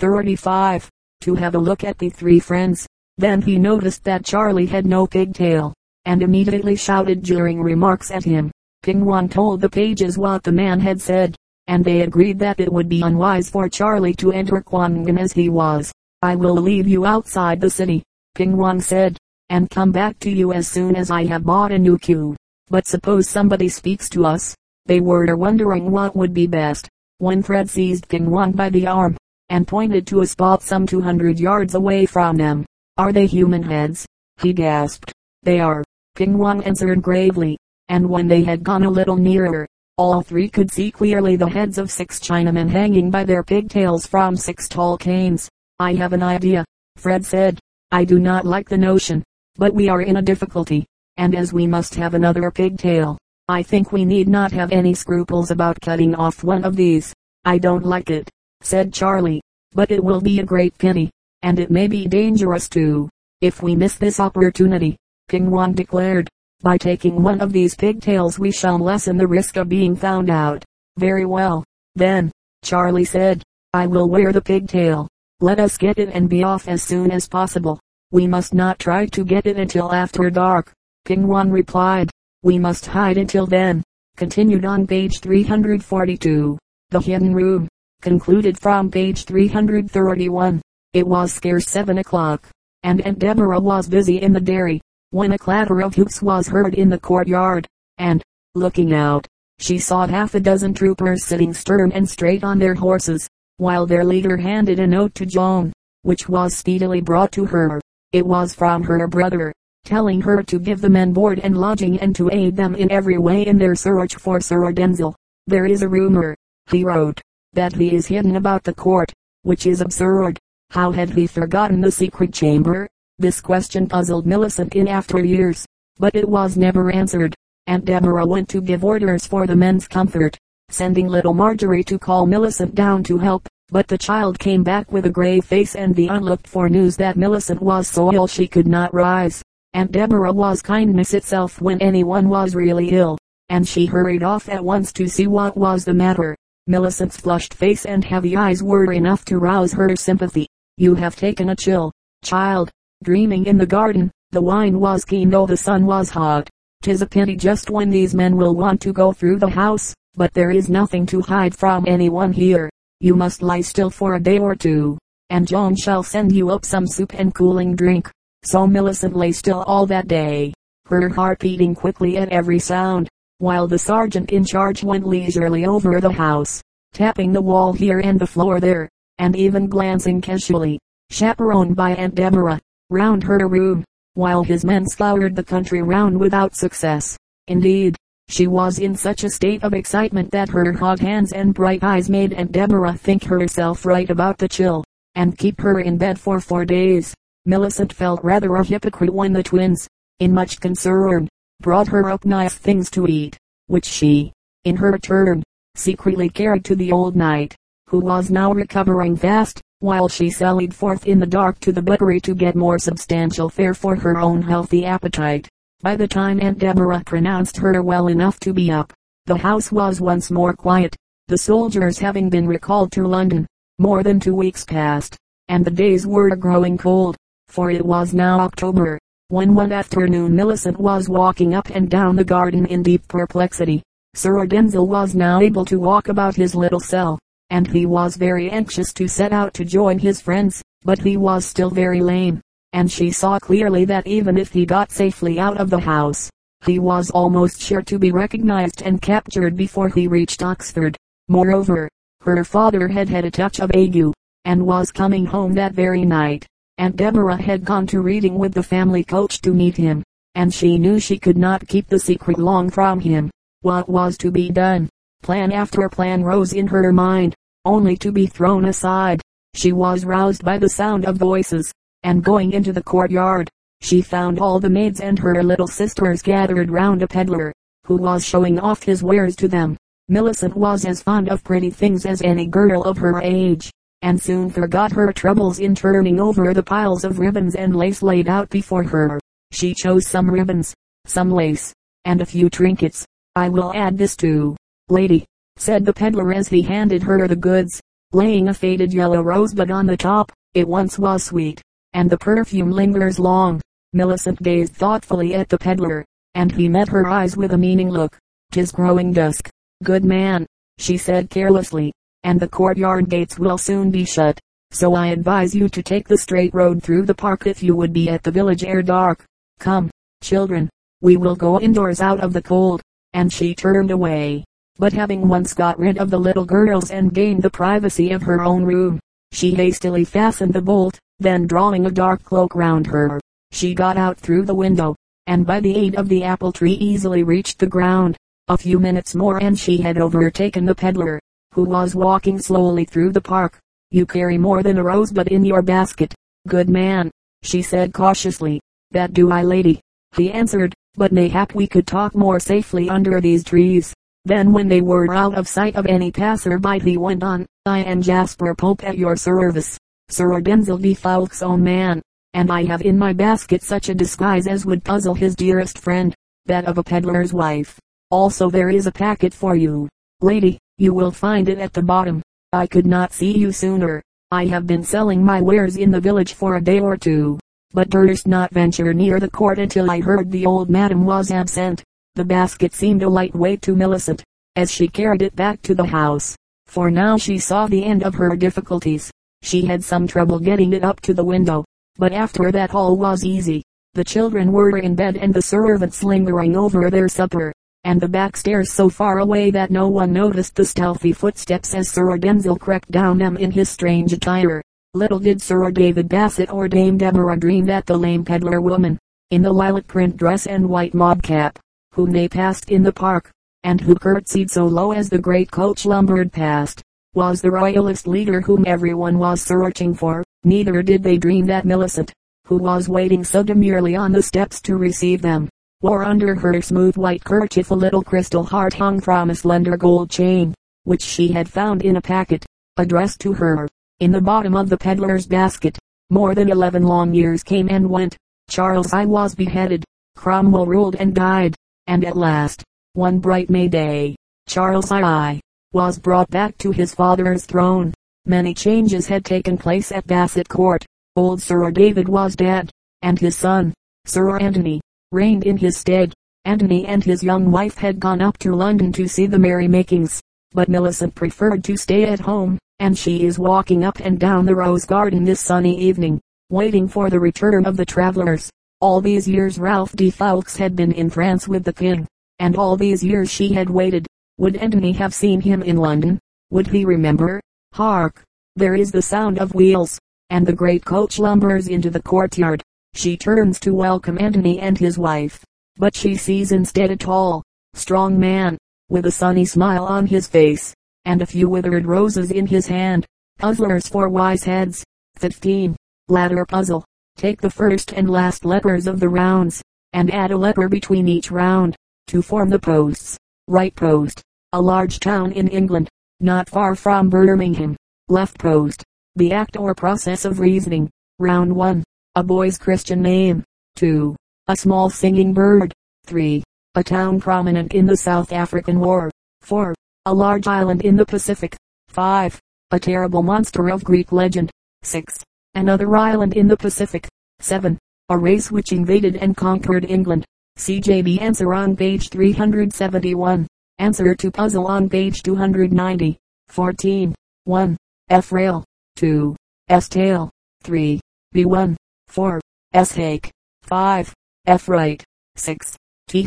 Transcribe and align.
35, 0.00 0.88
to 1.20 1.34
have 1.34 1.54
a 1.54 1.58
look 1.58 1.84
at 1.84 1.98
the 1.98 2.08
three 2.08 2.40
friends. 2.40 2.86
Then 3.18 3.42
he 3.42 3.58
noticed 3.58 4.02
that 4.04 4.24
Charlie 4.24 4.66
had 4.66 4.86
no 4.86 5.06
pigtail, 5.06 5.74
and 6.06 6.22
immediately 6.22 6.74
shouted 6.74 7.22
jeering 7.22 7.60
remarks 7.60 8.10
at 8.10 8.24
him. 8.24 8.50
Ping 8.82 9.04
Wang 9.04 9.28
told 9.28 9.60
the 9.60 9.68
pages 9.68 10.16
what 10.16 10.42
the 10.42 10.52
man 10.52 10.80
had 10.80 11.02
said, 11.02 11.36
and 11.66 11.84
they 11.84 12.00
agreed 12.00 12.38
that 12.38 12.60
it 12.60 12.72
would 12.72 12.88
be 12.88 13.02
unwise 13.02 13.50
for 13.50 13.68
Charlie 13.68 14.14
to 14.14 14.32
enter 14.32 14.62
Kwangan 14.62 15.18
as 15.18 15.34
he 15.34 15.50
was. 15.50 15.92
I 16.22 16.34
will 16.34 16.54
leave 16.54 16.88
you 16.88 17.04
outside 17.04 17.60
the 17.60 17.68
city, 17.68 18.02
Ping 18.34 18.56
Wang 18.56 18.80
said, 18.80 19.18
and 19.50 19.68
come 19.68 19.92
back 19.92 20.18
to 20.20 20.30
you 20.30 20.54
as 20.54 20.66
soon 20.66 20.96
as 20.96 21.10
I 21.10 21.26
have 21.26 21.44
bought 21.44 21.72
a 21.72 21.78
new 21.78 21.98
queue. 21.98 22.36
But 22.68 22.86
suppose 22.86 23.28
somebody 23.28 23.68
speaks 23.68 24.08
to 24.10 24.24
us. 24.24 24.54
They 24.86 25.00
were 25.00 25.36
wondering 25.36 25.90
what 25.90 26.16
would 26.16 26.32
be 26.32 26.46
best, 26.46 26.88
when 27.18 27.42
Fred 27.42 27.68
seized 27.68 28.08
Ping 28.08 28.30
Wang 28.30 28.52
by 28.52 28.70
the 28.70 28.86
arm, 28.86 29.18
and 29.50 29.68
pointed 29.68 30.06
to 30.06 30.22
a 30.22 30.26
spot 30.26 30.62
some 30.62 30.86
200 30.86 31.38
yards 31.38 31.74
away 31.74 32.06
from 32.06 32.36
them. 32.36 32.64
Are 32.96 33.12
they 33.12 33.26
human 33.26 33.62
heads? 33.62 34.06
He 34.40 34.54
gasped. 34.54 35.12
They 35.42 35.60
are, 35.60 35.84
Ping 36.14 36.38
Wang 36.38 36.64
answered 36.64 37.02
gravely 37.02 37.58
and 37.90 38.08
when 38.08 38.28
they 38.28 38.44
had 38.44 38.62
gone 38.62 38.84
a 38.84 38.90
little 38.90 39.16
nearer, 39.16 39.66
all 39.98 40.22
three 40.22 40.48
could 40.48 40.70
see 40.70 40.92
clearly 40.92 41.34
the 41.34 41.48
heads 41.48 41.76
of 41.76 41.90
six 41.90 42.20
Chinamen 42.20 42.70
hanging 42.70 43.10
by 43.10 43.24
their 43.24 43.42
pigtails 43.42 44.06
from 44.06 44.36
six 44.36 44.68
tall 44.68 44.96
canes. 44.96 45.48
I 45.80 45.94
have 45.94 46.12
an 46.12 46.22
idea, 46.22 46.64
Fred 46.96 47.26
said. 47.26 47.58
I 47.90 48.04
do 48.04 48.20
not 48.20 48.46
like 48.46 48.68
the 48.68 48.78
notion, 48.78 49.24
but 49.56 49.74
we 49.74 49.88
are 49.88 50.02
in 50.02 50.18
a 50.18 50.22
difficulty, 50.22 50.86
and 51.16 51.34
as 51.34 51.52
we 51.52 51.66
must 51.66 51.96
have 51.96 52.14
another 52.14 52.48
pigtail, 52.52 53.18
I 53.48 53.64
think 53.64 53.90
we 53.90 54.04
need 54.04 54.28
not 54.28 54.52
have 54.52 54.70
any 54.70 54.94
scruples 54.94 55.50
about 55.50 55.80
cutting 55.80 56.14
off 56.14 56.44
one 56.44 56.62
of 56.62 56.76
these. 56.76 57.12
I 57.44 57.58
don't 57.58 57.84
like 57.84 58.08
it, 58.08 58.30
said 58.62 58.92
Charlie, 58.92 59.40
but 59.72 59.90
it 59.90 60.02
will 60.02 60.20
be 60.20 60.40
a 60.40 60.44
great 60.44 60.76
pity, 60.78 61.10
and 61.42 61.58
it 61.58 61.70
may 61.70 61.88
be 61.88 62.06
dangerous 62.06 62.68
too, 62.68 63.08
if 63.40 63.62
we 63.62 63.74
miss 63.74 63.94
this 63.94 64.20
opportunity, 64.20 64.96
Ping 65.28 65.50
Wang 65.50 65.72
declared. 65.72 66.28
By 66.62 66.76
taking 66.76 67.22
one 67.22 67.40
of 67.40 67.52
these 67.52 67.74
pigtails 67.74 68.38
we 68.38 68.52
shall 68.52 68.78
lessen 68.78 69.16
the 69.16 69.26
risk 69.26 69.56
of 69.56 69.68
being 69.68 69.96
found 69.96 70.28
out. 70.28 70.62
Very 70.98 71.24
well, 71.24 71.64
then, 71.94 72.30
Charlie 72.62 73.04
said, 73.04 73.42
I 73.72 73.86
will 73.86 74.08
wear 74.08 74.32
the 74.32 74.42
pigtail. 74.42 75.08
Let 75.40 75.58
us 75.58 75.78
get 75.78 75.98
it 75.98 76.10
and 76.12 76.28
be 76.28 76.44
off 76.44 76.68
as 76.68 76.82
soon 76.82 77.10
as 77.10 77.26
possible. 77.26 77.80
We 78.10 78.26
must 78.26 78.52
not 78.52 78.78
try 78.78 79.06
to 79.06 79.24
get 79.24 79.46
it 79.46 79.56
until 79.56 79.92
after 79.92 80.28
dark. 80.28 80.72
Ping 81.06 81.26
Wang 81.26 81.50
replied, 81.50 82.10
we 82.42 82.58
must 82.58 82.86
hide 82.86 83.18
until 83.18 83.46
then. 83.46 83.82
Continued 84.16 84.64
on 84.64 84.86
page 84.86 85.20
342. 85.20 86.58
The 86.90 87.00
Hidden 87.00 87.34
Room. 87.34 87.68
Concluded 88.00 88.58
from 88.58 88.90
page 88.90 89.24
331. 89.24 90.62
It 90.94 91.06
was 91.06 91.34
scarce 91.34 91.66
seven 91.66 91.98
o'clock, 91.98 92.48
and 92.82 93.02
Aunt 93.02 93.18
Deborah 93.18 93.60
was 93.60 93.90
busy 93.90 94.22
in 94.22 94.32
the 94.32 94.40
dairy 94.40 94.80
when 95.10 95.32
a 95.32 95.38
clatter 95.38 95.82
of 95.82 95.94
hoofs 95.94 96.22
was 96.22 96.48
heard 96.48 96.74
in 96.74 96.88
the 96.88 96.98
courtyard, 96.98 97.66
and, 97.98 98.22
looking 98.54 98.94
out, 98.94 99.26
she 99.58 99.78
saw 99.78 100.06
half 100.06 100.34
a 100.34 100.40
dozen 100.40 100.72
troopers 100.72 101.26
sitting 101.26 101.52
stern 101.52 101.92
and 101.92 102.08
straight 102.08 102.42
on 102.42 102.58
their 102.58 102.74
horses, 102.74 103.28
while 103.58 103.84
their 103.84 104.04
leader 104.04 104.38
handed 104.38 104.80
a 104.80 104.86
note 104.86 105.14
to 105.16 105.26
Joan, 105.26 105.70
which 106.00 106.26
was 106.26 106.56
speedily 106.56 107.02
brought 107.02 107.32
to 107.32 107.44
her. 107.44 107.82
It 108.12 108.24
was 108.24 108.54
from 108.54 108.82
her 108.84 109.06
brother, 109.08 109.52
telling 109.84 110.22
her 110.22 110.42
to 110.44 110.58
give 110.58 110.80
the 110.80 110.88
men 110.88 111.12
board 111.12 111.40
and 111.40 111.54
lodging 111.54 112.00
and 112.00 112.16
to 112.16 112.30
aid 112.32 112.56
them 112.56 112.74
in 112.74 112.90
every 112.90 113.18
way 113.18 113.46
in 113.46 113.58
their 113.58 113.74
search 113.74 114.14
for 114.14 114.40
Sir 114.40 114.72
Denzil. 114.72 115.14
There 115.48 115.66
is 115.66 115.82
a 115.82 115.88
rumor, 115.88 116.34
he 116.70 116.82
wrote, 116.82 117.20
that 117.52 117.74
he 117.74 117.94
is 117.94 118.06
hidden 118.06 118.36
about 118.36 118.64
the 118.64 118.74
court, 118.74 119.12
which 119.42 119.66
is 119.66 119.80
absurd. 119.80 120.38
How 120.70 120.92
had 120.92 121.10
he 121.10 121.26
forgotten 121.26 121.80
the 121.80 121.90
secret 121.90 122.32
chamber? 122.32 122.88
This 123.18 123.40
question 123.40 123.88
puzzled 123.88 124.26
Millicent 124.26 124.74
in 124.74 124.86
after 124.86 125.24
years, 125.24 125.66
but 125.98 126.14
it 126.14 126.28
was 126.28 126.56
never 126.56 126.90
answered. 126.90 127.34
Aunt 127.66 127.84
Deborah 127.84 128.26
went 128.26 128.48
to 128.50 128.60
give 128.60 128.84
orders 128.84 129.26
for 129.26 129.46
the 129.46 129.56
men's 129.56 129.86
comfort, 129.86 130.38
sending 130.68 131.08
little 131.08 131.34
Marjorie 131.34 131.84
to 131.84 131.98
call 131.98 132.24
Millicent 132.26 132.74
down 132.74 133.02
to 133.04 133.18
help, 133.18 133.48
but 133.70 133.88
the 133.88 133.98
child 133.98 134.38
came 134.38 134.62
back 134.62 134.90
with 134.92 135.06
a 135.06 135.10
grave 135.10 135.44
face 135.44 135.74
and 135.74 135.94
the 135.94 136.08
unlooked 136.08 136.46
for 136.46 136.68
news 136.68 136.96
that 136.96 137.16
Millicent 137.16 137.60
was 137.60 137.86
so 137.88 138.12
ill 138.12 138.26
she 138.26 138.48
could 138.48 138.66
not 138.66 138.94
rise. 138.94 139.42
Aunt 139.74 139.92
Deborah 139.92 140.32
was 140.32 140.62
kindness 140.62 141.14
itself 141.14 141.60
when 141.60 141.80
anyone 141.80 142.28
was 142.28 142.54
really 142.54 142.90
ill, 142.90 143.18
and 143.48 143.66
she 143.68 143.86
hurried 143.86 144.22
off 144.22 144.48
at 144.48 144.64
once 144.64 144.92
to 144.94 145.08
see 145.08 145.26
what 145.26 145.56
was 145.56 145.84
the 145.84 145.94
matter. 145.94 146.36
Millicent's 146.70 147.16
flushed 147.16 147.52
face 147.52 147.84
and 147.84 148.04
heavy 148.04 148.36
eyes 148.36 148.62
were 148.62 148.92
enough 148.92 149.24
to 149.24 149.38
rouse 149.38 149.72
her 149.72 149.96
sympathy. 149.96 150.46
You 150.76 150.94
have 150.94 151.16
taken 151.16 151.48
a 151.48 151.56
chill, 151.56 151.90
child, 152.22 152.70
dreaming 153.02 153.46
in 153.46 153.58
the 153.58 153.66
garden. 153.66 154.08
The 154.30 154.40
wine 154.40 154.78
was 154.78 155.04
keen 155.04 155.30
though 155.30 155.46
the 155.46 155.56
sun 155.56 155.84
was 155.84 156.10
hot. 156.10 156.48
Tis 156.80 157.02
a 157.02 157.08
pity 157.08 157.34
just 157.34 157.70
when 157.70 157.90
these 157.90 158.14
men 158.14 158.36
will 158.36 158.54
want 158.54 158.80
to 158.82 158.92
go 158.92 159.10
through 159.12 159.40
the 159.40 159.50
house, 159.50 159.92
but 160.14 160.32
there 160.32 160.52
is 160.52 160.70
nothing 160.70 161.06
to 161.06 161.20
hide 161.20 161.56
from 161.56 161.86
anyone 161.88 162.32
here. 162.32 162.70
You 163.00 163.16
must 163.16 163.42
lie 163.42 163.62
still 163.62 163.90
for 163.90 164.14
a 164.14 164.22
day 164.22 164.38
or 164.38 164.54
two, 164.54 164.96
and 165.28 165.48
John 165.48 165.74
shall 165.74 166.04
send 166.04 166.30
you 166.30 166.50
up 166.50 166.64
some 166.64 166.86
soup 166.86 167.14
and 167.14 167.34
cooling 167.34 167.74
drink. 167.74 168.08
So 168.44 168.68
Millicent 168.68 169.16
lay 169.16 169.32
still 169.32 169.64
all 169.64 169.86
that 169.86 170.06
day, 170.06 170.54
her 170.86 171.08
heart 171.08 171.40
beating 171.40 171.74
quickly 171.74 172.16
at 172.16 172.28
every 172.28 172.60
sound, 172.60 173.08
while 173.40 173.66
the 173.66 173.78
sergeant 173.78 174.30
in 174.30 174.44
charge 174.44 174.84
went 174.84 175.06
leisurely 175.06 175.64
over 175.64 175.98
the 175.98 176.12
house, 176.12 176.60
tapping 176.92 177.32
the 177.32 177.40
wall 177.40 177.72
here 177.72 178.00
and 178.00 178.20
the 178.20 178.26
floor 178.26 178.60
there, 178.60 178.86
and 179.18 179.34
even 179.34 179.66
glancing 179.66 180.20
casually, 180.20 180.78
chaperoned 181.10 181.74
by 181.74 181.92
Aunt 181.92 182.14
Deborah, 182.14 182.60
round 182.90 183.22
her 183.24 183.48
room, 183.48 183.82
while 184.12 184.44
his 184.44 184.62
men 184.62 184.86
scoured 184.86 185.34
the 185.34 185.42
country 185.42 185.80
round 185.80 186.20
without 186.20 186.54
success. 186.54 187.16
Indeed, 187.48 187.96
she 188.28 188.46
was 188.46 188.78
in 188.78 188.94
such 188.94 189.24
a 189.24 189.30
state 189.30 189.64
of 189.64 189.72
excitement 189.72 190.30
that 190.32 190.50
her 190.50 190.72
hot 190.74 191.00
hands 191.00 191.32
and 191.32 191.54
bright 191.54 191.82
eyes 191.82 192.10
made 192.10 192.34
Aunt 192.34 192.52
Deborah 192.52 192.92
think 192.92 193.24
herself 193.24 193.86
right 193.86 194.10
about 194.10 194.36
the 194.36 194.48
chill, 194.48 194.84
and 195.14 195.38
keep 195.38 195.58
her 195.62 195.80
in 195.80 195.96
bed 195.96 196.20
for 196.20 196.40
four 196.40 196.66
days. 196.66 197.14
Millicent 197.46 197.90
felt 197.90 198.22
rather 198.22 198.54
a 198.56 198.64
hypocrite 198.64 199.14
when 199.14 199.32
the 199.32 199.42
twins, 199.42 199.88
in 200.18 200.30
much 200.34 200.60
concern, 200.60 201.26
brought 201.60 201.88
her 201.88 202.10
up 202.10 202.24
nice 202.24 202.54
things 202.54 202.90
to 202.90 203.06
eat, 203.06 203.38
which 203.66 203.84
she, 203.84 204.32
in 204.64 204.76
her 204.76 204.98
turn, 204.98 205.42
secretly 205.74 206.28
carried 206.28 206.64
to 206.64 206.74
the 206.74 206.90
old 206.90 207.14
knight, 207.14 207.54
who 207.88 207.98
was 207.98 208.30
now 208.30 208.52
recovering 208.52 209.16
fast 209.16 209.60
while 209.80 210.08
she 210.08 210.28
sallied 210.28 210.74
forth 210.74 211.06
in 211.06 211.18
the 211.18 211.26
dark 211.26 211.58
to 211.58 211.72
the 211.72 211.80
buttery 211.80 212.20
to 212.20 212.34
get 212.34 212.54
more 212.54 212.78
substantial 212.78 213.48
fare 213.48 213.72
for 213.72 213.96
her 213.96 214.18
own 214.18 214.42
healthy 214.42 214.84
appetite. 214.84 215.48
By 215.82 215.96
the 215.96 216.06
time 216.06 216.40
Aunt 216.40 216.58
Deborah 216.58 217.02
pronounced 217.06 217.56
her 217.56 217.82
well 217.82 218.08
enough 218.08 218.38
to 218.40 218.52
be 218.52 218.70
up, 218.70 218.92
the 219.24 219.38
house 219.38 219.72
was 219.72 220.00
once 220.00 220.30
more 220.30 220.52
quiet, 220.52 220.94
the 221.28 221.38
soldiers 221.38 221.98
having 221.98 222.28
been 222.28 222.46
recalled 222.46 222.92
to 222.92 223.06
London. 223.06 223.46
More 223.78 224.02
than 224.02 224.20
two 224.20 224.34
weeks 224.34 224.64
passed, 224.66 225.16
and 225.48 225.64
the 225.64 225.70
days 225.70 226.06
were 226.06 226.36
growing 226.36 226.76
cold, 226.76 227.16
for 227.48 227.70
it 227.70 227.84
was 227.84 228.12
now 228.12 228.40
October, 228.40 228.98
when 229.30 229.54
one 229.54 229.70
afternoon 229.70 230.34
Millicent 230.34 230.76
was 230.80 231.08
walking 231.08 231.54
up 231.54 231.70
and 231.70 231.88
down 231.88 232.16
the 232.16 232.24
garden 232.24 232.66
in 232.66 232.82
deep 232.82 233.06
perplexity. 233.06 233.80
Sir 234.14 234.44
Denzil 234.44 234.88
was 234.88 235.14
now 235.14 235.40
able 235.40 235.64
to 235.66 235.78
walk 235.78 236.08
about 236.08 236.34
his 236.34 236.56
little 236.56 236.80
cell, 236.80 237.16
and 237.48 237.64
he 237.64 237.86
was 237.86 238.16
very 238.16 238.50
anxious 238.50 238.92
to 238.94 239.06
set 239.06 239.32
out 239.32 239.54
to 239.54 239.64
join 239.64 240.00
his 240.00 240.20
friends, 240.20 240.60
but 240.82 240.98
he 240.98 241.16
was 241.16 241.46
still 241.46 241.70
very 241.70 242.00
lame, 242.00 242.40
and 242.72 242.90
she 242.90 243.12
saw 243.12 243.38
clearly 243.38 243.84
that 243.84 244.04
even 244.04 244.36
if 244.36 244.52
he 244.52 244.66
got 244.66 244.90
safely 244.90 245.38
out 245.38 245.58
of 245.58 245.70
the 245.70 245.78
house, 245.78 246.28
he 246.66 246.80
was 246.80 247.08
almost 247.10 247.62
sure 247.62 247.82
to 247.82 248.00
be 248.00 248.10
recognized 248.10 248.82
and 248.82 249.00
captured 249.00 249.56
before 249.56 249.90
he 249.90 250.08
reached 250.08 250.42
Oxford. 250.42 250.96
Moreover, 251.28 251.88
her 252.22 252.42
father 252.42 252.88
had 252.88 253.08
had 253.08 253.24
a 253.24 253.30
touch 253.30 253.60
of 253.60 253.70
ague, 253.76 254.12
and 254.44 254.66
was 254.66 254.90
coming 254.90 255.24
home 255.24 255.52
that 255.52 255.72
very 255.72 256.04
night. 256.04 256.48
Aunt 256.80 256.96
Deborah 256.96 257.36
had 257.36 257.62
gone 257.62 257.86
to 257.88 258.00
Reading 258.00 258.38
with 258.38 258.54
the 258.54 258.62
family 258.62 259.04
coach 259.04 259.42
to 259.42 259.52
meet 259.52 259.76
him, 259.76 260.02
and 260.34 260.50
she 260.50 260.78
knew 260.78 260.98
she 260.98 261.18
could 261.18 261.36
not 261.36 261.68
keep 261.68 261.86
the 261.88 261.98
secret 261.98 262.38
long 262.38 262.70
from 262.70 263.00
him. 263.00 263.30
What 263.60 263.86
was 263.86 264.16
to 264.16 264.30
be 264.30 264.48
done? 264.48 264.88
Plan 265.22 265.52
after 265.52 265.86
plan 265.90 266.24
rose 266.24 266.54
in 266.54 266.66
her 266.68 266.90
mind, 266.90 267.34
only 267.66 267.98
to 267.98 268.10
be 268.10 268.26
thrown 268.26 268.64
aside. 268.64 269.20
She 269.52 269.72
was 269.72 270.06
roused 270.06 270.42
by 270.42 270.56
the 270.56 270.70
sound 270.70 271.04
of 271.04 271.18
voices, 271.18 271.70
and 272.02 272.24
going 272.24 272.52
into 272.52 272.72
the 272.72 272.82
courtyard, 272.82 273.50
she 273.82 274.00
found 274.00 274.38
all 274.38 274.58
the 274.58 274.70
maids 274.70 275.00
and 275.00 275.18
her 275.18 275.42
little 275.42 275.68
sisters 275.68 276.22
gathered 276.22 276.70
round 276.70 277.02
a 277.02 277.06
peddler, 277.06 277.52
who 277.84 277.96
was 277.96 278.24
showing 278.24 278.58
off 278.58 278.84
his 278.84 279.02
wares 279.02 279.36
to 279.36 279.48
them. 279.48 279.76
Millicent 280.08 280.56
was 280.56 280.86
as 280.86 281.02
fond 281.02 281.28
of 281.28 281.44
pretty 281.44 281.68
things 281.68 282.06
as 282.06 282.22
any 282.22 282.46
girl 282.46 282.82
of 282.84 282.96
her 282.96 283.20
age, 283.20 283.70
and 284.02 284.20
soon 284.20 284.48
forgot 284.48 284.92
her 284.92 285.12
troubles 285.12 285.58
in 285.58 285.74
turning 285.74 286.20
over 286.20 286.54
the 286.54 286.62
piles 286.62 287.04
of 287.04 287.18
ribbons 287.18 287.54
and 287.54 287.76
lace 287.76 288.02
laid 288.02 288.28
out 288.28 288.48
before 288.50 288.82
her. 288.82 289.20
She 289.52 289.74
chose 289.74 290.06
some 290.06 290.30
ribbons, 290.30 290.74
some 291.06 291.30
lace, 291.30 291.74
and 292.04 292.20
a 292.20 292.26
few 292.26 292.48
trinkets. 292.48 293.04
I 293.36 293.48
will 293.48 293.72
add 293.74 293.98
this 293.98 294.16
too, 294.16 294.56
lady, 294.88 295.24
said 295.56 295.84
the 295.84 295.92
peddler 295.92 296.32
as 296.32 296.48
he 296.48 296.62
handed 296.62 297.02
her 297.02 297.28
the 297.28 297.36
goods. 297.36 297.80
laying 298.12 298.48
a 298.48 298.54
faded 298.54 298.92
yellow 298.92 299.22
rosebud 299.22 299.70
on 299.70 299.86
the 299.86 299.96
top. 299.96 300.32
It 300.54 300.66
once 300.66 300.98
was 300.98 301.22
sweet, 301.22 301.62
and 301.92 302.10
the 302.10 302.18
perfume 302.18 302.72
lingers 302.72 303.20
long. 303.20 303.60
Millicent 303.92 304.42
gazed 304.42 304.74
thoughtfully 304.74 305.34
at 305.34 305.48
the 305.48 305.58
peddler, 305.58 306.04
and 306.34 306.50
he 306.50 306.68
met 306.68 306.88
her 306.88 307.06
eyes 307.06 307.36
with 307.36 307.52
a 307.52 307.58
meaning 307.58 307.88
look. 307.88 308.16
"'Tis 308.50 308.72
growing 308.72 309.12
dusk, 309.12 309.48
good 309.84 310.04
man," 310.04 310.44
she 310.78 310.96
said 310.96 311.30
carelessly, 311.30 311.92
"and 312.24 312.38
the 312.38 312.48
courtyard 312.48 313.08
gates 313.08 313.38
will 313.38 313.58
soon 313.58 313.90
be 313.90 314.04
shut, 314.04 314.38
so 314.70 314.94
I 314.94 315.08
advise 315.08 315.54
you 315.54 315.68
to 315.68 315.82
take 315.82 316.06
the 316.06 316.18
straight 316.18 316.54
road 316.54 316.82
through 316.82 317.06
the 317.06 317.14
park 317.14 317.46
if 317.46 317.62
you 317.62 317.74
would 317.76 317.92
be 317.92 318.08
at 318.08 318.22
the 318.22 318.30
village 318.30 318.64
ere 318.64 318.82
dark. 318.82 319.24
Come, 319.58 319.90
children, 320.22 320.68
we 321.00 321.16
will 321.16 321.36
go 321.36 321.60
indoors 321.60 322.00
out 322.00 322.20
of 322.20 322.32
the 322.32 322.42
cold." 322.42 322.80
And 323.12 323.32
she 323.32 323.54
turned 323.54 323.90
away. 323.90 324.44
But 324.78 324.92
having 324.92 325.28
once 325.28 325.52
got 325.52 325.78
rid 325.78 325.98
of 325.98 326.10
the 326.10 326.20
little 326.20 326.44
girls 326.44 326.90
and 326.90 327.12
gained 327.12 327.42
the 327.42 327.50
privacy 327.50 328.12
of 328.12 328.22
her 328.22 328.42
own 328.42 328.62
room, 328.62 329.00
she 329.32 329.54
hastily 329.54 330.04
fastened 330.04 330.52
the 330.52 330.62
bolt, 330.62 330.98
then 331.18 331.46
drawing 331.46 331.86
a 331.86 331.90
dark 331.90 332.22
cloak 332.22 332.54
round 332.54 332.86
her, 332.86 333.20
she 333.50 333.74
got 333.74 333.96
out 333.96 334.16
through 334.18 334.44
the 334.44 334.54
window, 334.54 334.94
and 335.26 335.46
by 335.46 335.60
the 335.60 335.74
aid 335.74 335.96
of 335.96 336.08
the 336.08 336.22
apple 336.22 336.52
tree 336.52 336.72
easily 336.72 337.22
reached 337.22 337.58
the 337.58 337.66
ground. 337.66 338.16
A 338.48 338.56
few 338.56 338.78
minutes 338.80 339.14
more 339.14 339.42
and 339.42 339.58
she 339.58 339.78
had 339.78 339.98
overtaken 339.98 340.64
the 340.64 340.74
peddler, 340.74 341.20
who 341.52 341.64
was 341.64 341.94
walking 341.94 342.38
slowly 342.38 342.84
through 342.84 343.12
the 343.12 343.20
park. 343.20 343.58
You 343.90 344.06
carry 344.06 344.38
more 344.38 344.62
than 344.62 344.78
a 344.78 344.84
rosebud 344.84 345.28
in 345.28 345.44
your 345.44 345.62
basket, 345.62 346.14
good 346.46 346.68
man, 346.68 347.10
she 347.42 347.62
said 347.62 347.92
cautiously. 347.92 348.60
That 348.92 349.12
do 349.12 349.30
I 349.30 349.42
lady, 349.42 349.80
he 350.16 350.30
answered, 350.30 350.74
but 350.94 351.12
mayhap 351.12 351.54
we 351.54 351.66
could 351.66 351.86
talk 351.86 352.14
more 352.14 352.40
safely 352.40 352.88
under 352.88 353.20
these 353.20 353.44
trees. 353.44 353.94
Then 354.24 354.52
when 354.52 354.68
they 354.68 354.80
were 354.80 355.12
out 355.12 355.34
of 355.34 355.48
sight 355.48 355.76
of 355.76 355.86
any 355.86 356.10
passer-by 356.12 356.78
he 356.78 356.96
went 356.96 357.22
on, 357.22 357.46
I 357.66 357.80
am 357.80 358.02
Jasper 358.02 358.54
Pope 358.54 358.84
at 358.84 358.98
your 358.98 359.16
service, 359.16 359.78
Sir 360.08 360.40
Denzil 360.40 360.78
de 360.78 360.94
Fowkes' 360.94 361.42
own 361.42 361.62
man, 361.62 362.02
and 362.34 362.50
I 362.50 362.64
have 362.64 362.82
in 362.82 362.98
my 362.98 363.12
basket 363.12 363.62
such 363.62 363.88
a 363.88 363.94
disguise 363.94 364.46
as 364.46 364.66
would 364.66 364.84
puzzle 364.84 365.14
his 365.14 365.34
dearest 365.34 365.78
friend, 365.78 366.14
that 366.46 366.64
of 366.64 366.78
a 366.78 366.84
peddler's 366.84 367.32
wife. 367.32 367.78
Also 368.10 368.50
there 368.50 368.70
is 368.70 368.86
a 368.86 368.92
packet 368.92 369.32
for 369.32 369.54
you, 369.56 369.88
lady, 370.20 370.58
you 370.80 370.94
will 370.94 371.10
find 371.10 371.50
it 371.50 371.58
at 371.58 371.74
the 371.74 371.82
bottom. 371.82 372.22
I 372.54 372.66
could 372.66 372.86
not 372.86 373.12
see 373.12 373.36
you 373.36 373.52
sooner. 373.52 374.02
I 374.30 374.46
have 374.46 374.66
been 374.66 374.82
selling 374.82 375.22
my 375.22 375.42
wares 375.42 375.76
in 375.76 375.90
the 375.90 376.00
village 376.00 376.32
for 376.32 376.56
a 376.56 376.60
day 376.60 376.80
or 376.80 376.96
two, 376.96 377.38
but 377.72 377.90
durst 377.90 378.26
not 378.26 378.50
venture 378.50 378.94
near 378.94 379.20
the 379.20 379.30
court 379.30 379.58
until 379.58 379.90
I 379.90 380.00
heard 380.00 380.30
the 380.30 380.46
old 380.46 380.70
madam 380.70 381.04
was 381.04 381.30
absent. 381.30 381.84
The 382.14 382.24
basket 382.24 382.72
seemed 382.72 383.02
a 383.02 383.08
light 383.08 383.34
weight 383.34 383.60
to 383.62 383.76
Millicent, 383.76 384.24
as 384.56 384.70
she 384.70 384.88
carried 384.88 385.20
it 385.20 385.36
back 385.36 385.60
to 385.62 385.74
the 385.74 385.84
house, 385.84 386.34
for 386.66 386.90
now 386.90 387.18
she 387.18 387.36
saw 387.36 387.66
the 387.66 387.84
end 387.84 388.02
of 388.02 388.14
her 388.14 388.34
difficulties. 388.34 389.10
She 389.42 389.66
had 389.66 389.84
some 389.84 390.06
trouble 390.06 390.38
getting 390.38 390.72
it 390.72 390.82
up 390.82 391.00
to 391.02 391.12
the 391.12 391.24
window, 391.24 391.66
but 391.96 392.12
after 392.12 392.50
that 392.52 392.74
all 392.74 392.96
was 392.96 393.22
easy. 393.22 393.62
The 393.92 394.04
children 394.04 394.50
were 394.50 394.78
in 394.78 394.94
bed 394.94 395.18
and 395.18 395.34
the 395.34 395.42
servants 395.42 396.02
lingering 396.02 396.56
over 396.56 396.90
their 396.90 397.08
supper, 397.08 397.52
and 397.84 398.00
the 398.00 398.08
back 398.08 398.36
stairs 398.36 398.70
so 398.70 398.88
far 398.88 399.18
away 399.20 399.50
that 399.50 399.70
no 399.70 399.88
one 399.88 400.12
noticed 400.12 400.54
the 400.54 400.64
stealthy 400.64 401.12
footsteps 401.12 401.74
as 401.74 401.88
Sir 401.88 402.16
Denzil 402.18 402.58
crept 402.58 402.90
down 402.90 403.18
them 403.18 403.36
in 403.36 403.50
his 403.50 403.68
strange 403.68 404.12
attire. 404.12 404.62
Little 404.92 405.18
did 405.18 405.40
Sir 405.40 405.70
David 405.70 406.08
Bassett 406.08 406.52
or 406.52 406.68
Dame 406.68 406.98
Deborah 406.98 407.38
dream 407.38 407.64
that 407.66 407.86
the 407.86 407.96
lame 407.96 408.24
peddler 408.24 408.60
woman, 408.60 408.98
in 409.30 409.40
the 409.42 409.52
lilac 409.52 409.86
print 409.86 410.16
dress 410.16 410.46
and 410.46 410.68
white 410.68 410.94
mob 410.94 411.22
cap, 411.22 411.58
whom 411.94 412.10
they 412.10 412.28
passed 412.28 412.70
in 412.70 412.82
the 412.82 412.92
park, 412.92 413.30
and 413.62 413.80
who 413.80 413.94
curtsied 413.94 414.50
so 414.50 414.66
low 414.66 414.92
as 414.92 415.08
the 415.08 415.18
great 415.18 415.50
coach 415.50 415.86
lumbered 415.86 416.32
past, 416.32 416.82
was 417.14 417.40
the 417.40 417.50
royalist 417.50 418.06
leader 418.06 418.40
whom 418.40 418.64
everyone 418.66 419.18
was 419.18 419.40
searching 419.40 419.94
for. 419.94 420.22
Neither 420.44 420.82
did 420.82 421.02
they 421.02 421.16
dream 421.16 421.46
that 421.46 421.64
Millicent, 421.64 422.12
who 422.46 422.56
was 422.56 422.88
waiting 422.88 423.24
so 423.24 423.42
demurely 423.42 423.94
on 423.94 424.12
the 424.12 424.22
steps 424.22 424.60
to 424.62 424.76
receive 424.76 425.22
them, 425.22 425.48
wore 425.82 426.04
under 426.04 426.34
her 426.34 426.60
smooth 426.60 426.96
white 426.96 427.24
kerchief 427.24 427.70
a 427.70 427.74
little 427.74 428.02
crystal 428.02 428.44
heart 428.44 428.74
hung 428.74 429.00
from 429.00 429.30
a 429.30 429.34
slender 429.34 429.76
gold 429.76 430.10
chain, 430.10 430.54
which 430.84 431.02
she 431.02 431.28
had 431.28 431.48
found 431.48 431.82
in 431.82 431.96
a 431.96 432.00
packet, 432.00 432.44
addressed 432.76 433.20
to 433.20 433.32
her, 433.32 433.68
in 434.00 434.12
the 434.12 434.20
bottom 434.20 434.56
of 434.56 434.68
the 434.68 434.76
peddler's 434.76 435.26
basket. 435.26 435.78
More 436.10 436.34
than 436.34 436.50
eleven 436.50 436.82
long 436.82 437.14
years 437.14 437.42
came 437.42 437.68
and 437.68 437.88
went. 437.88 438.16
Charles 438.48 438.92
I 438.92 439.04
was 439.04 439.34
beheaded. 439.34 439.84
Cromwell 440.16 440.66
ruled 440.66 440.96
and 440.96 441.14
died 441.14 441.54
and 441.90 442.04
at 442.04 442.16
last, 442.16 442.62
one 442.92 443.18
bright 443.18 443.50
May 443.50 443.66
day, 443.66 444.14
Charles 444.46 444.92
II 444.92 445.40
was 445.72 445.98
brought 445.98 446.30
back 446.30 446.56
to 446.58 446.70
his 446.70 446.94
father's 446.94 447.46
throne. 447.46 447.92
Many 448.26 448.54
changes 448.54 449.08
had 449.08 449.24
taken 449.24 449.58
place 449.58 449.90
at 449.90 450.06
Bassett 450.06 450.48
Court. 450.48 450.86
Old 451.16 451.42
Sir 451.42 451.68
David 451.72 452.08
was 452.08 452.36
dead, 452.36 452.70
and 453.02 453.18
his 453.18 453.36
son, 453.36 453.74
Sir 454.04 454.38
Anthony, 454.38 454.80
reigned 455.12 455.44
in 455.44 455.56
his 455.56 455.76
stead. 455.76 456.14
Antony 456.44 456.86
and 456.86 457.02
his 457.02 457.22
young 457.22 457.50
wife 457.50 457.76
had 457.76 457.98
gone 457.98 458.22
up 458.22 458.38
to 458.38 458.54
London 458.54 458.92
to 458.92 459.08
see 459.08 459.26
the 459.26 459.38
merrymakings, 459.38 460.20
but 460.52 460.68
Millicent 460.68 461.14
preferred 461.14 461.64
to 461.64 461.76
stay 461.76 462.04
at 462.04 462.20
home, 462.20 462.58
and 462.78 462.96
she 462.96 463.24
is 463.24 463.38
walking 463.38 463.84
up 463.84 463.98
and 464.00 464.18
down 464.18 464.46
the 464.46 464.54
rose 464.54 464.84
garden 464.84 465.24
this 465.24 465.40
sunny 465.40 465.78
evening, 465.78 466.20
waiting 466.48 466.88
for 466.88 467.10
the 467.10 467.20
return 467.20 467.66
of 467.66 467.76
the 467.76 467.84
travelers. 467.84 468.50
All 468.80 469.00
these 469.00 469.28
years 469.28 469.58
Ralph 469.58 469.92
de 469.92 470.10
Fowkes 470.10 470.56
had 470.56 470.74
been 470.74 470.92
in 470.92 471.10
France 471.10 471.46
with 471.46 471.64
the 471.64 471.72
king, 471.72 472.06
and 472.38 472.56
all 472.56 472.76
these 472.76 473.04
years 473.04 473.30
she 473.30 473.52
had 473.52 473.68
waited. 473.68 474.06
Would 474.38 474.56
Antony 474.56 474.92
have 474.92 475.12
seen 475.12 475.40
him 475.40 475.62
in 475.62 475.76
London? 475.76 476.18
Would 476.50 476.68
he 476.68 476.84
remember? 476.84 477.40
Hark! 477.74 478.22
There 478.56 478.74
is 478.74 478.90
the 478.90 479.02
sound 479.02 479.38
of 479.38 479.54
wheels, 479.54 479.98
and 480.30 480.46
the 480.46 480.52
great 480.52 480.84
coach 480.84 481.18
lumbers 481.18 481.68
into 481.68 481.90
the 481.90 482.02
courtyard. 482.02 482.62
She 482.94 483.16
turns 483.16 483.60
to 483.60 483.72
welcome 483.72 484.18
Antony 484.20 484.58
and 484.58 484.76
his 484.76 484.98
wife, 484.98 485.44
but 485.76 485.94
she 485.94 486.16
sees 486.16 486.52
instead 486.52 486.90
a 486.90 486.96
tall, 486.96 487.42
strong 487.74 488.18
man, 488.18 488.58
with 488.88 489.06
a 489.06 489.10
sunny 489.10 489.44
smile 489.44 489.84
on 489.84 490.06
his 490.06 490.26
face, 490.26 490.74
and 491.04 491.22
a 491.22 491.26
few 491.26 491.48
withered 491.48 491.86
roses 491.86 492.30
in 492.30 492.46
his 492.46 492.66
hand. 492.66 493.06
Puzzlers 493.38 493.88
for 493.88 494.08
wise 494.08 494.44
heads. 494.44 494.84
15. 495.16 495.76
Ladder 496.08 496.44
puzzle. 496.44 496.84
Take 497.16 497.40
the 497.40 497.50
first 497.50 497.92
and 497.92 498.10
last 498.10 498.44
letters 498.44 498.86
of 498.86 499.00
the 499.00 499.08
rounds, 499.08 499.62
and 499.92 500.12
add 500.12 500.30
a 500.30 500.36
letter 500.36 500.68
between 500.68 501.08
each 501.08 501.30
round, 501.30 501.76
to 502.08 502.22
form 502.22 502.50
the 502.50 502.58
posts. 502.58 503.16
Right 503.48 503.74
post, 503.74 504.22
a 504.52 504.60
large 504.60 505.00
town 505.00 505.32
in 505.32 505.48
England, 505.48 505.88
not 506.20 506.50
far 506.50 506.74
from 506.74 507.08
Birmingham. 507.08 507.76
Left 508.08 508.38
post, 508.38 508.82
the 509.16 509.32
act 509.32 509.56
or 509.56 509.74
process 509.74 510.24
of 510.24 510.40
reasoning. 510.40 510.90
Round 511.18 511.54
1, 511.54 511.84
a 512.16 512.22
boy's 512.22 512.58
Christian 512.58 513.00
name. 513.00 513.44
2, 513.76 514.16
a 514.48 514.56
small 514.56 514.90
singing 514.90 515.32
bird. 515.32 515.72
3, 516.06 516.42
a 516.74 516.82
town 516.82 517.20
prominent 517.20 517.72
in 517.72 517.86
the 517.86 517.96
South 517.96 518.32
African 518.32 518.80
War. 518.80 519.10
4, 519.42 519.74
a 520.06 520.12
large 520.12 520.46
island 520.46 520.82
in 520.82 520.96
the 520.96 521.06
Pacific. 521.06 521.56
5, 521.88 522.40
a 522.72 522.80
terrible 522.80 523.22
monster 523.22 523.70
of 523.70 523.84
Greek 523.84 524.10
legend. 524.10 524.50
6, 524.82 525.22
another 525.54 525.96
island 525.96 526.34
in 526.34 526.48
the 526.48 526.56
Pacific. 526.56 527.06
7. 527.40 527.78
A 528.10 528.18
race 528.18 528.50
which 528.50 528.72
invaded 528.72 529.16
and 529.16 529.36
conquered 529.36 529.88
England. 529.88 530.24
CJB 530.58 531.20
answer 531.20 531.54
on 531.54 531.76
page 531.76 532.10
371. 532.10 533.46
Answer 533.78 534.14
to 534.14 534.30
puzzle 534.30 534.66
on 534.66 534.88
page 534.88 535.22
290. 535.22 536.18
14. 536.48 537.14
1. 537.44 537.76
F 538.10 538.32
rail. 538.32 538.64
2. 538.96 539.36
S 539.68 539.88
tail. 539.88 540.30
3. 540.64 541.00
B1. 541.34 541.76
4. 542.10 542.40
S 542.74 542.92
hake. 542.92 543.30
5. 543.62 544.12
F 544.46 544.68
right. 544.68 545.02
6. 545.36 545.76
T. 546.08 546.22